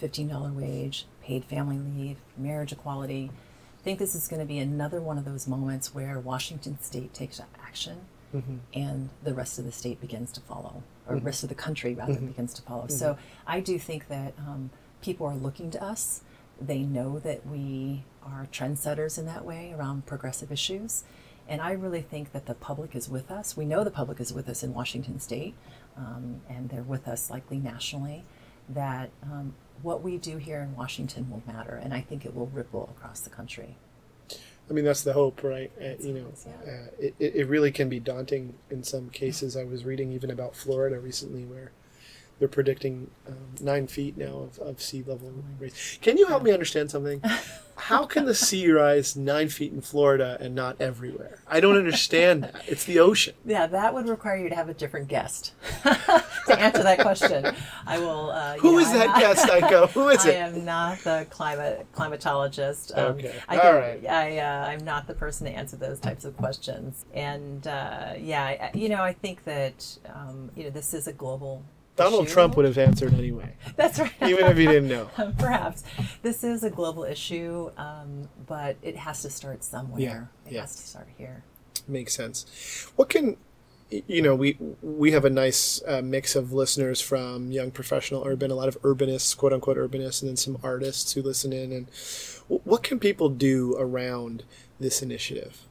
$15 0.00 0.54
wage, 0.54 1.06
paid 1.22 1.44
family 1.44 1.78
leave, 1.78 2.16
marriage 2.38 2.72
equality. 2.72 3.30
I 3.78 3.82
think 3.84 3.98
this 3.98 4.14
is 4.14 4.28
going 4.28 4.40
to 4.40 4.46
be 4.46 4.58
another 4.58 5.00
one 5.00 5.18
of 5.18 5.24
those 5.26 5.46
moments 5.46 5.94
where 5.94 6.18
Washington 6.18 6.78
State 6.80 7.12
takes 7.12 7.38
action 7.62 7.98
and 8.74 9.10
the 9.22 9.32
rest 9.34 9.58
of 9.60 9.64
the 9.64 9.70
state 9.70 10.00
begins 10.00 10.32
to 10.32 10.40
follow, 10.40 10.82
or 11.06 11.14
the 11.14 11.20
rest 11.26 11.44
of 11.44 11.48
the 11.50 11.54
country 11.54 11.94
rather 11.94 12.14
begins 12.14 12.52
to 12.54 12.62
follow. 12.62 12.88
So 12.88 13.16
I 13.46 13.60
do 13.60 13.78
think 13.78 14.08
that 14.08 14.32
um, 14.38 14.70
people 15.02 15.26
are 15.26 15.36
looking 15.36 15.70
to 15.72 15.82
us. 15.82 16.22
They 16.60 16.82
know 16.82 17.18
that 17.18 17.46
we 17.46 18.04
are 18.22 18.48
trendsetters 18.52 19.18
in 19.18 19.26
that 19.26 19.44
way 19.44 19.74
around 19.76 20.06
progressive 20.06 20.50
issues. 20.50 21.04
And 21.46 21.60
I 21.60 21.72
really 21.72 22.00
think 22.00 22.32
that 22.32 22.46
the 22.46 22.54
public 22.54 22.96
is 22.96 23.08
with 23.08 23.30
us. 23.30 23.56
We 23.56 23.66
know 23.66 23.84
the 23.84 23.90
public 23.90 24.18
is 24.20 24.32
with 24.32 24.48
us 24.48 24.62
in 24.62 24.72
Washington 24.72 25.20
state, 25.20 25.54
um, 25.96 26.40
and 26.48 26.70
they're 26.70 26.82
with 26.82 27.06
us 27.06 27.30
likely 27.30 27.58
nationally. 27.58 28.24
That 28.66 29.10
um, 29.22 29.54
what 29.82 30.02
we 30.02 30.16
do 30.16 30.38
here 30.38 30.62
in 30.62 30.74
Washington 30.74 31.30
will 31.30 31.42
matter, 31.46 31.74
and 31.76 31.92
I 31.92 32.00
think 32.00 32.24
it 32.24 32.34
will 32.34 32.46
ripple 32.46 32.88
across 32.96 33.20
the 33.20 33.28
country. 33.28 33.76
I 34.70 34.72
mean, 34.72 34.86
that's 34.86 35.02
the 35.02 35.12
hope, 35.12 35.44
right? 35.44 35.70
Uh, 35.78 35.96
you 36.00 36.14
know, 36.14 36.32
yeah. 36.46 36.72
uh, 36.72 36.86
it, 36.98 37.14
it 37.18 37.34
it 37.36 37.48
really 37.48 37.70
can 37.70 37.90
be 37.90 38.00
daunting 38.00 38.54
in 38.70 38.82
some 38.82 39.10
cases. 39.10 39.54
I 39.54 39.64
was 39.64 39.84
reading 39.84 40.12
even 40.12 40.30
about 40.30 40.56
Florida 40.56 40.98
recently 40.98 41.44
where 41.44 41.72
they're 42.38 42.48
predicting 42.48 43.10
um, 43.28 43.36
nine 43.60 43.86
feet 43.86 44.16
now 44.16 44.48
of, 44.50 44.58
of 44.58 44.82
sea 44.82 45.02
level 45.06 45.32
raise. 45.58 45.98
Can 46.02 46.18
you 46.18 46.26
help 46.26 46.42
me 46.42 46.50
understand 46.52 46.90
something? 46.90 47.22
How 47.76 48.06
can 48.06 48.24
the 48.24 48.36
sea 48.36 48.70
rise 48.70 49.16
nine 49.16 49.48
feet 49.48 49.72
in 49.72 49.80
Florida 49.80 50.38
and 50.40 50.54
not 50.54 50.80
everywhere? 50.80 51.40
I 51.48 51.58
don't 51.58 51.76
understand 51.76 52.44
that. 52.44 52.62
It's 52.68 52.84
the 52.84 53.00
ocean. 53.00 53.34
Yeah, 53.44 53.66
that 53.66 53.92
would 53.92 54.08
require 54.08 54.36
you 54.36 54.48
to 54.48 54.54
have 54.54 54.68
a 54.68 54.74
different 54.74 55.08
guest 55.08 55.52
to 55.82 56.56
answer 56.60 56.82
that 56.84 57.00
question. 57.00 57.54
I 57.86 57.98
will. 57.98 58.30
Uh, 58.30 58.56
Who 58.58 58.72
know, 58.72 58.78
is 58.78 58.88
I'm 58.88 58.98
that 58.98 59.06
not- 59.08 59.20
guest, 59.20 59.46
Aiko? 59.48 59.90
Who 59.90 60.08
is 60.08 60.24
I 60.24 60.30
it? 60.30 60.34
I 60.36 60.38
am 60.46 60.64
not 60.64 60.98
the 61.00 61.26
climate 61.30 61.86
climatologist. 61.94 62.96
Um, 62.96 63.04
Okay. 63.16 63.34
I 63.48 63.56
All 63.56 63.62
get- 63.62 63.78
right. 63.80 64.06
I 64.08 64.38
uh, 64.38 64.66
I'm 64.68 64.84
not 64.84 65.06
the 65.08 65.14
person 65.14 65.46
to 65.46 65.52
answer 65.52 65.76
those 65.76 65.98
types 66.00 66.24
of 66.24 66.36
questions. 66.36 67.04
And 67.12 67.66
uh, 67.66 68.14
yeah, 68.18 68.70
you 68.74 68.88
know, 68.88 69.02
I 69.02 69.12
think 69.12 69.44
that 69.44 69.98
um, 70.14 70.50
you 70.56 70.64
know 70.64 70.70
this 70.70 70.94
is 70.94 71.06
a 71.08 71.12
global. 71.12 71.64
Donald 71.96 72.24
issue. 72.26 72.34
Trump 72.34 72.56
would 72.56 72.64
have 72.64 72.78
answered 72.78 73.14
anyway, 73.14 73.54
That's 73.76 73.98
right. 73.98 74.12
even 74.22 74.46
if 74.46 74.56
he 74.56 74.66
didn't 74.66 74.88
know. 74.88 75.10
Perhaps 75.38 75.84
this 76.22 76.42
is 76.42 76.64
a 76.64 76.70
global 76.70 77.04
issue, 77.04 77.70
um, 77.76 78.28
but 78.46 78.76
it 78.82 78.96
has 78.96 79.22
to 79.22 79.30
start 79.30 79.62
somewhere. 79.62 80.00
Yeah, 80.00 80.24
It 80.46 80.54
yeah. 80.54 80.60
has 80.62 80.74
to 80.76 80.82
start 80.82 81.08
here. 81.16 81.44
Makes 81.86 82.14
sense. 82.14 82.90
What 82.96 83.08
can 83.08 83.36
you 83.90 84.22
know? 84.22 84.34
We 84.34 84.56
we 84.82 85.12
have 85.12 85.24
a 85.24 85.30
nice 85.30 85.82
uh, 85.86 86.00
mix 86.02 86.34
of 86.34 86.52
listeners 86.52 87.00
from 87.00 87.52
young 87.52 87.70
professional 87.70 88.24
urban, 88.26 88.50
a 88.50 88.54
lot 88.54 88.68
of 88.68 88.80
urbanists, 88.82 89.36
quote 89.36 89.52
unquote 89.52 89.76
urbanists, 89.76 90.22
and 90.22 90.28
then 90.30 90.36
some 90.36 90.58
artists 90.62 91.12
who 91.12 91.22
listen 91.22 91.52
in. 91.52 91.72
And 91.72 91.88
what 92.48 92.82
can 92.82 92.98
people 92.98 93.28
do 93.28 93.76
around 93.78 94.44
this 94.80 95.02
initiative? 95.02 95.62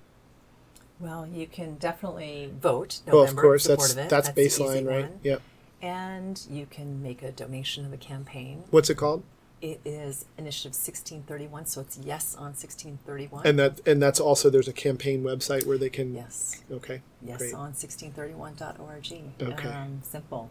Well, 1.00 1.28
you 1.28 1.48
can 1.48 1.76
definitely 1.76 2.52
vote 2.62 3.02
November 3.06 3.30
of 3.30 3.36
course, 3.36 3.66
that's 3.66 3.94
that's, 3.94 4.30
baseline, 4.30 4.88
right? 4.88 5.10
one. 5.10 5.20
Yep. 5.24 5.42
And 5.84 6.42
you 6.50 6.66
can 6.66 7.04
make 7.04 7.22
a 7.22 7.32
donation 7.32 7.86
of 7.86 7.92
a 7.92 7.98
campaign. 7.98 8.64
What's 8.72 8.90
it 8.90 8.96
called? 8.96 9.22
It 9.62 9.82
is 9.86 10.26
Initiative 10.38 10.72
1631, 10.72 11.66
so 11.66 11.82
it's 11.82 11.98
yes 11.98 12.36
on 12.36 12.54
1631. 12.54 13.46
And 13.46 13.60
that 13.60 13.86
and 13.86 14.02
that's 14.02 14.20
also 14.20 14.50
there's 14.50 14.68
a 14.70 14.74
campaign 14.74 15.24
website 15.24 15.66
where 15.66 15.78
they 15.78 15.90
can. 15.90 16.14
yes, 16.16 16.62
Okay. 16.72 17.02
yes 17.22 17.38
Great. 17.38 17.54
on 17.54 17.74
1631.org. 17.74 19.52
Okay. 19.54 19.68
Um, 19.70 20.00
simple. 20.04 20.50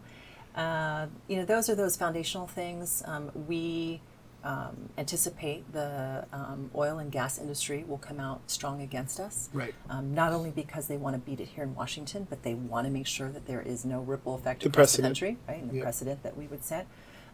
Uh, 0.55 1.07
you 1.27 1.37
know, 1.37 1.45
those 1.45 1.67
are 1.69 1.75
those 1.75 1.95
foundational 1.95 2.45
things. 2.47 3.01
Um, 3.05 3.31
we 3.47 4.01
um, 4.43 4.89
anticipate 4.97 5.71
the 5.71 6.25
um, 6.33 6.69
oil 6.75 6.99
and 6.99 7.11
gas 7.11 7.37
industry 7.39 7.85
will 7.87 7.97
come 7.97 8.19
out 8.19 8.41
strong 8.51 8.81
against 8.81 9.19
us. 9.19 9.49
Right. 9.53 9.73
Um, 9.89 10.13
not 10.13 10.33
only 10.33 10.51
because 10.51 10.87
they 10.87 10.97
want 10.97 11.15
to 11.15 11.19
beat 11.19 11.39
it 11.39 11.47
here 11.49 11.63
in 11.63 11.73
Washington, 11.75 12.27
but 12.29 12.43
they 12.43 12.53
want 12.53 12.85
to 12.85 12.91
make 12.91 13.07
sure 13.07 13.29
that 13.29 13.47
there 13.47 13.61
is 13.61 13.85
no 13.85 14.01
ripple 14.01 14.35
effect 14.35 14.61
The 14.63 14.69
across 14.69 14.95
precedent. 14.97 15.17
the 15.17 15.25
country, 15.27 15.37
right? 15.47 15.61
And 15.61 15.71
the 15.71 15.77
Yeah. 15.77 15.83
precedent 15.83 16.23
that 16.23 16.35
we 16.37 16.47
would 16.47 16.63
set. 16.63 16.87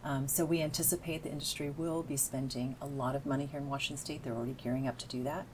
Um, 0.04 0.28
so 0.28 0.44
we 0.44 0.62
anticipate 0.62 1.22
the 1.24 1.30
industry 1.30 1.68
will 1.70 2.02
be 2.02 2.16
spending 2.16 2.76
a 2.80 2.86
lot 2.86 3.14
of 3.16 3.26
money 3.26 3.46
here 3.46 3.60
in 3.60 3.68
Washington 3.68 3.98
State. 4.02 4.22
They're 4.22 4.34
already 4.34 4.54
gearing 4.54 4.86
up 4.88 4.96
to 4.98 5.08
do 5.08 5.22
that. 5.24 5.46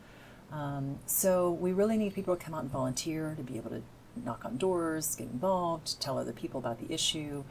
Um, 0.53 1.01
so 1.07 1.51
we 1.51 1.73
really 1.73 1.97
need 1.97 2.14
people 2.14 2.37
to 2.37 2.45
come 2.45 2.55
out 2.55 2.62
and 2.62 2.71
volunteer 2.71 3.35
to 3.37 3.42
be 3.42 3.57
able 3.57 3.71
to 3.71 3.83
knock 4.25 4.45
on 4.45 4.57
doors, 4.57 5.16
get 5.16 5.27
involved, 5.29 6.01
tell 6.01 6.19
other 6.19 6.33
people 6.33 6.61
about 6.61 6.79
the 6.87 6.92
issue, 6.95 7.42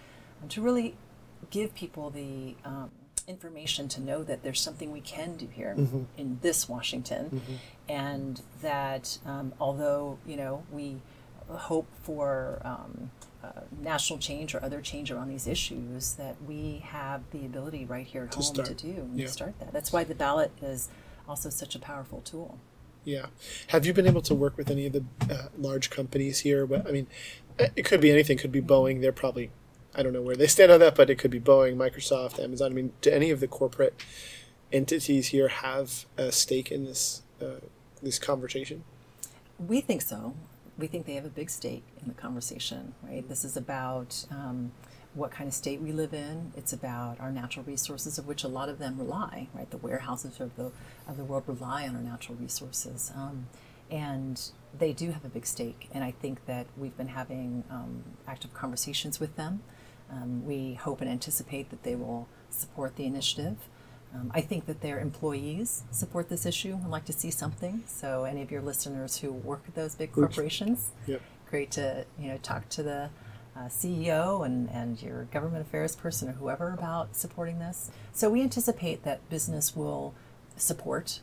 and 0.42 0.50
to 0.52 0.62
really 0.62 0.96
give 1.50 1.76
people 1.76 2.10
the 2.10 2.56
um, 2.64 2.92
information 3.28 3.88
to 3.90 4.02
know 4.02 4.24
that 4.24 4.44
there's 4.44 4.62
something 4.62 4.92
we 4.92 5.02
can 5.02 5.36
do 5.36 5.48
here 5.48 5.76
in 6.18 6.40
this 6.42 6.70
Washington, 6.70 7.42
and 7.90 8.42
that 8.62 9.18
um, 9.26 9.54
although 9.60 10.18
you 10.26 10.36
know 10.38 10.64
we 10.72 10.98
hope 11.50 11.88
for 12.02 12.62
um, 12.64 13.12
uh, 13.44 13.62
national 13.82 14.20
change 14.20 14.56
or 14.56 14.64
other 14.64 14.82
change 14.82 15.12
around 15.12 15.30
these 15.30 15.48
issues, 15.48 16.14
that 16.14 16.36
we 16.48 16.84
have 16.86 17.22
the 17.32 17.46
ability 17.46 17.86
right 17.86 18.08
here 18.08 18.24
at 18.24 18.34
home 18.34 18.44
start. 18.44 18.68
to 18.68 18.74
do 18.74 18.90
and 19.02 19.20
Yeah. 19.20 19.26
to 19.28 19.32
start 19.32 19.60
that. 19.60 19.72
That's 19.72 19.92
why 19.94 20.04
the 20.04 20.16
ballot 20.16 20.52
is 20.62 20.90
also 21.28 21.50
such 21.50 21.76
a 21.76 21.80
powerful 21.80 22.22
tool. 22.22 22.58
Yeah. 23.04 23.28
Have 23.68 23.86
you 23.86 23.94
been 23.94 24.08
able 24.08 24.24
to 24.24 24.34
work 24.34 24.58
with 24.58 24.72
any 24.72 24.88
of 24.88 24.94
the 24.94 25.04
uh, 25.32 25.50
large 25.58 25.92
companies 25.92 26.40
here? 26.40 26.68
I 26.88 26.90
mean, 26.92 27.06
it 27.60 27.86
could 27.86 28.02
be 28.02 28.10
anything. 28.10 28.38
Could 28.40 28.52
be 28.52 28.62
Boeing. 28.64 29.02
They're 29.02 29.12
probably, 29.12 29.52
I 29.98 30.04
don't 30.04 30.14
know 30.14 30.22
where 30.22 30.36
they 30.36 30.48
stand 30.48 30.72
on 30.72 30.80
that, 30.82 30.96
but 30.96 31.10
it 31.10 31.16
could 31.16 31.32
be 31.32 31.40
Boeing, 31.40 31.76
Microsoft, 31.76 32.44
Amazon. 32.44 32.72
I 32.72 32.76
mean, 32.76 32.94
do 33.02 33.12
any 33.12 33.32
of 33.32 33.40
the 33.40 33.48
corporate 33.48 34.04
entities 34.72 35.28
here 35.28 35.48
have 35.48 36.06
a 36.18 36.32
stake 36.32 36.72
in 36.72 36.86
this 36.86 37.24
uh, 37.42 37.62
this 38.02 38.20
conversation? 38.20 38.84
We 39.58 39.82
think 39.82 40.02
so. 40.02 40.36
We 40.78 40.88
think 40.88 41.06
they 41.06 41.14
have 41.14 41.26
a 41.26 41.30
big 41.30 41.50
stake 41.50 41.86
in 42.02 42.08
the 42.10 42.14
conversation, 42.14 42.94
right? 43.02 43.28
This 43.28 43.46
is 43.46 43.56
about 43.56 44.26
um, 44.30 44.74
what 45.14 45.32
kind 45.32 45.48
of 45.48 45.54
state 45.54 45.80
we 45.80 45.94
live 45.94 46.14
in. 46.14 46.52
It's 46.58 46.74
about 46.74 47.20
our 47.22 47.32
natural 47.32 47.64
resources, 47.64 48.18
of 48.18 48.28
which 48.28 48.44
a 48.44 48.50
lot 48.50 48.68
of 48.68 48.80
them 48.80 48.98
rely, 48.98 49.48
right? 49.54 49.70
The 49.72 49.78
warehouses 49.78 50.42
of 50.42 50.56
the 50.58 50.72
of 51.08 51.16
the 51.16 51.24
world 51.24 51.44
rely 51.48 51.88
on 51.88 51.96
our 51.96 52.02
natural 52.02 52.38
resources, 52.38 53.12
um, 53.16 53.48
and 53.90 54.42
they 54.78 54.92
do 54.92 55.12
have 55.12 55.24
a 55.24 55.30
big 55.30 55.46
stake. 55.46 55.88
And 55.94 56.04
I 56.04 56.12
think 56.12 56.46
that 56.48 56.68
we've 56.76 56.98
been 56.98 57.08
having 57.08 57.64
um, 57.70 58.04
active 58.28 58.54
conversations 58.54 59.22
with 59.22 59.38
them. 59.38 59.64
Um, 60.12 60.46
we 60.46 60.76
hope 60.76 61.02
and 61.02 61.10
anticipate 61.10 61.70
that 61.72 61.84
they 61.84 61.96
will 61.96 62.28
support 62.50 62.96
the 62.96 63.06
initiative. 63.06 63.58
Um, 64.14 64.32
I 64.34 64.42
think 64.42 64.66
that 64.68 64.82
their 64.82 65.00
employees 65.00 65.84
support 65.92 66.30
this 66.30 66.46
issue 66.46 66.74
and 66.82 66.90
like 66.92 67.06
to 67.06 67.14
see 67.14 67.32
something. 67.32 67.84
So, 67.88 68.24
any 68.24 68.42
of 68.42 68.52
your 68.52 68.62
listeners 68.62 69.18
who 69.18 69.32
work 69.32 69.64
at 69.68 69.76
those 69.76 69.96
big 69.96 70.12
corporations, 70.14 70.92
Yep. 71.08 71.22
great 71.50 71.72
to 71.72 72.06
you 72.20 72.28
know 72.30 72.38
talk 72.38 72.70
to 72.70 72.84
the 72.84 73.10
uh, 73.58 73.68
CEO 73.68 74.46
and, 74.46 74.70
and 74.70 75.02
your 75.02 75.24
government 75.26 75.62
affairs 75.66 75.96
person 75.96 76.30
or 76.30 76.34
whoever 76.34 76.72
about 76.72 77.16
supporting 77.16 77.60
this. 77.60 77.92
So, 78.14 78.30
we 78.30 78.42
anticipate 78.42 79.04
that 79.04 79.28
business 79.30 79.76
will 79.76 80.14
support. 80.56 81.20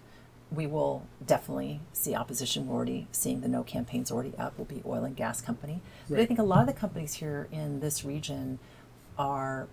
We 0.50 0.66
will 0.66 1.06
definitely 1.24 1.80
see 1.94 2.14
opposition. 2.14 2.66
We're 2.66 2.76
already 2.76 3.06
seeing 3.10 3.40
the 3.40 3.48
no 3.48 3.62
campaigns 3.62 4.10
already 4.10 4.34
up. 4.36 4.58
Will 4.58 4.66
be 4.66 4.82
oil 4.84 5.04
and 5.04 5.16
gas 5.16 5.40
company, 5.40 5.80
but 6.10 6.18
I 6.20 6.26
think 6.26 6.38
a 6.38 6.42
lot 6.42 6.60
of 6.60 6.66
the 6.66 6.78
companies 6.78 7.14
here 7.14 7.48
in 7.50 7.80
this 7.80 8.04
region 8.04 8.58
are 9.18 9.68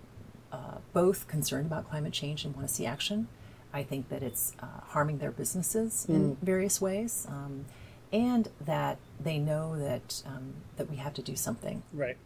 uh, 0.52 0.78
both 0.92 1.28
concerned 1.28 1.66
about 1.66 1.88
climate 1.88 2.12
change 2.12 2.44
and 2.44 2.54
want 2.54 2.66
to 2.68 2.74
see 2.74 2.86
action. 2.86 3.28
I 3.72 3.82
think 3.84 4.08
that 4.08 4.22
it's 4.22 4.52
uh, 4.60 4.66
harming 4.88 5.18
their 5.18 5.30
businesses 5.30 6.04
in 6.08 6.36
various 6.42 6.80
ways, 6.80 7.26
um, 7.28 7.66
and 8.12 8.48
that 8.60 8.98
they 9.22 9.38
know 9.38 9.78
that 9.78 10.22
um, 10.26 10.54
that 10.76 10.90
we 10.90 10.96
have 10.96 11.14
to 11.14 11.22
do 11.22 11.36
something. 11.36 11.84
Right. 11.92 12.16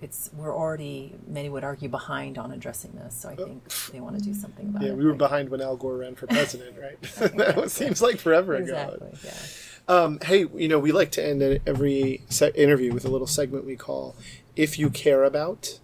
It's 0.00 0.30
we're 0.34 0.56
already 0.56 1.16
many 1.28 1.50
would 1.50 1.62
argue 1.64 1.90
behind 1.90 2.38
on 2.38 2.50
addressing 2.52 2.92
this, 2.92 3.14
so 3.14 3.28
I 3.28 3.36
think 3.36 3.62
they 3.92 4.00
want 4.00 4.16
to 4.18 4.24
do 4.24 4.32
something 4.32 4.68
about 4.70 4.80
Yeah, 4.82 4.88
it. 4.92 4.96
we 4.96 5.04
were 5.04 5.10
right? 5.10 5.18
behind 5.18 5.50
when 5.50 5.60
Al 5.60 5.76
Gore 5.76 5.98
ran 5.98 6.14
for 6.14 6.26
president, 6.26 6.74
right? 6.80 7.00
that 7.36 7.70
seems 7.70 8.00
like 8.00 8.18
forever 8.18 8.54
ago. 8.54 8.62
exactly. 8.64 9.10
Yeah. 9.22 9.94
Um, 9.94 10.18
hey, 10.22 10.46
you 10.54 10.68
know, 10.68 10.78
we 10.78 10.92
like 10.92 11.10
to 11.12 11.22
end 11.22 11.60
every 11.66 12.22
se- 12.30 12.52
interview 12.54 12.94
with 12.94 13.04
a 13.04 13.08
little 13.10 13.26
segment 13.26 13.66
we 13.66 13.76
call 13.76 14.16
"If 14.56 14.78
You 14.78 14.88
Care 14.88 15.22
About, 15.24 15.80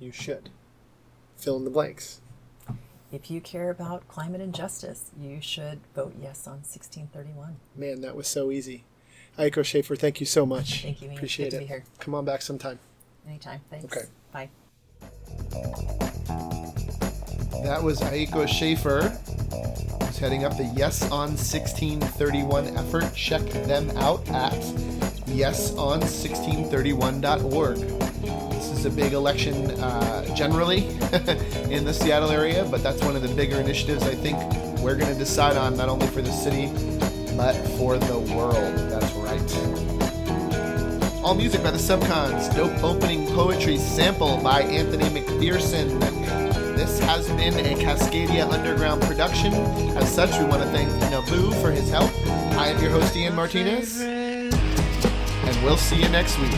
You 0.00 0.10
Should." 0.10 0.50
Fill 1.36 1.56
in 1.56 1.64
the 1.64 1.70
blanks. 1.70 2.20
If 3.12 3.30
you 3.30 3.40
care 3.40 3.70
about 3.70 4.06
climate 4.08 4.40
injustice, 4.40 5.10
you 5.18 5.40
should 5.40 5.80
vote 5.96 6.14
yes 6.20 6.46
on 6.46 6.62
1631. 6.62 7.56
Man, 7.74 8.02
that 8.02 8.14
was 8.14 8.28
so 8.28 8.52
easy. 8.52 8.84
Aiko 9.38 9.64
Schaefer, 9.64 9.96
thank 9.96 10.20
you 10.20 10.26
so 10.26 10.46
much. 10.46 10.82
Thank 10.82 11.02
you, 11.02 11.08
Ian. 11.08 11.16
Appreciate 11.16 11.50
Good 11.50 11.62
it. 11.62 11.82
Come 11.98 12.14
on 12.14 12.24
back 12.24 12.40
sometime. 12.42 12.78
Anytime. 13.26 13.60
Thanks. 13.68 13.84
Okay. 13.86 14.04
Bye. 14.32 14.48
That 17.64 17.82
was 17.82 17.98
Aiko 18.00 18.46
Schaefer, 18.46 19.08
who's 20.04 20.18
heading 20.18 20.44
up 20.44 20.56
the 20.56 20.70
Yes 20.76 21.02
on 21.10 21.30
1631 21.36 22.76
effort. 22.76 23.12
Check 23.14 23.42
them 23.66 23.90
out 23.96 24.28
at 24.28 24.52
yeson1631.org. 25.26 27.99
Is 28.80 28.86
a 28.86 28.90
big 28.90 29.12
election 29.12 29.72
uh, 29.72 30.34
generally 30.34 30.86
in 31.70 31.84
the 31.84 31.92
Seattle 31.92 32.30
area, 32.30 32.66
but 32.70 32.82
that's 32.82 33.04
one 33.04 33.14
of 33.14 33.20
the 33.20 33.28
bigger 33.28 33.56
initiatives 33.56 34.04
I 34.04 34.14
think 34.14 34.38
we're 34.80 34.96
going 34.96 35.12
to 35.12 35.18
decide 35.18 35.58
on, 35.58 35.76
not 35.76 35.90
only 35.90 36.06
for 36.06 36.22
the 36.22 36.32
city, 36.32 36.68
but 37.36 37.52
for 37.76 37.98
the 37.98 38.18
world. 38.34 38.74
That's 38.88 39.12
right. 39.16 39.38
All 41.22 41.34
music 41.34 41.62
by 41.62 41.72
the 41.72 41.76
Subcons. 41.76 42.56
Dope 42.56 42.82
opening 42.82 43.26
poetry 43.34 43.76
sample 43.76 44.38
by 44.38 44.62
Anthony 44.62 45.04
McPherson. 45.10 46.00
This 46.74 47.00
has 47.00 47.28
been 47.32 47.52
a 47.58 47.74
Cascadia 47.74 48.50
Underground 48.50 49.02
production. 49.02 49.52
As 49.98 50.10
such, 50.10 50.30
we 50.38 50.46
want 50.46 50.62
to 50.62 50.68
thank 50.70 50.88
Nabu 51.10 51.50
for 51.60 51.70
his 51.70 51.90
help. 51.90 52.10
I 52.56 52.68
am 52.68 52.80
your 52.80 52.92
host, 52.92 53.14
Ian 53.14 53.34
Martinez. 53.34 54.00
And 54.00 55.62
we'll 55.62 55.76
see 55.76 56.00
you 56.00 56.08
next 56.08 56.38
week. 56.38 56.56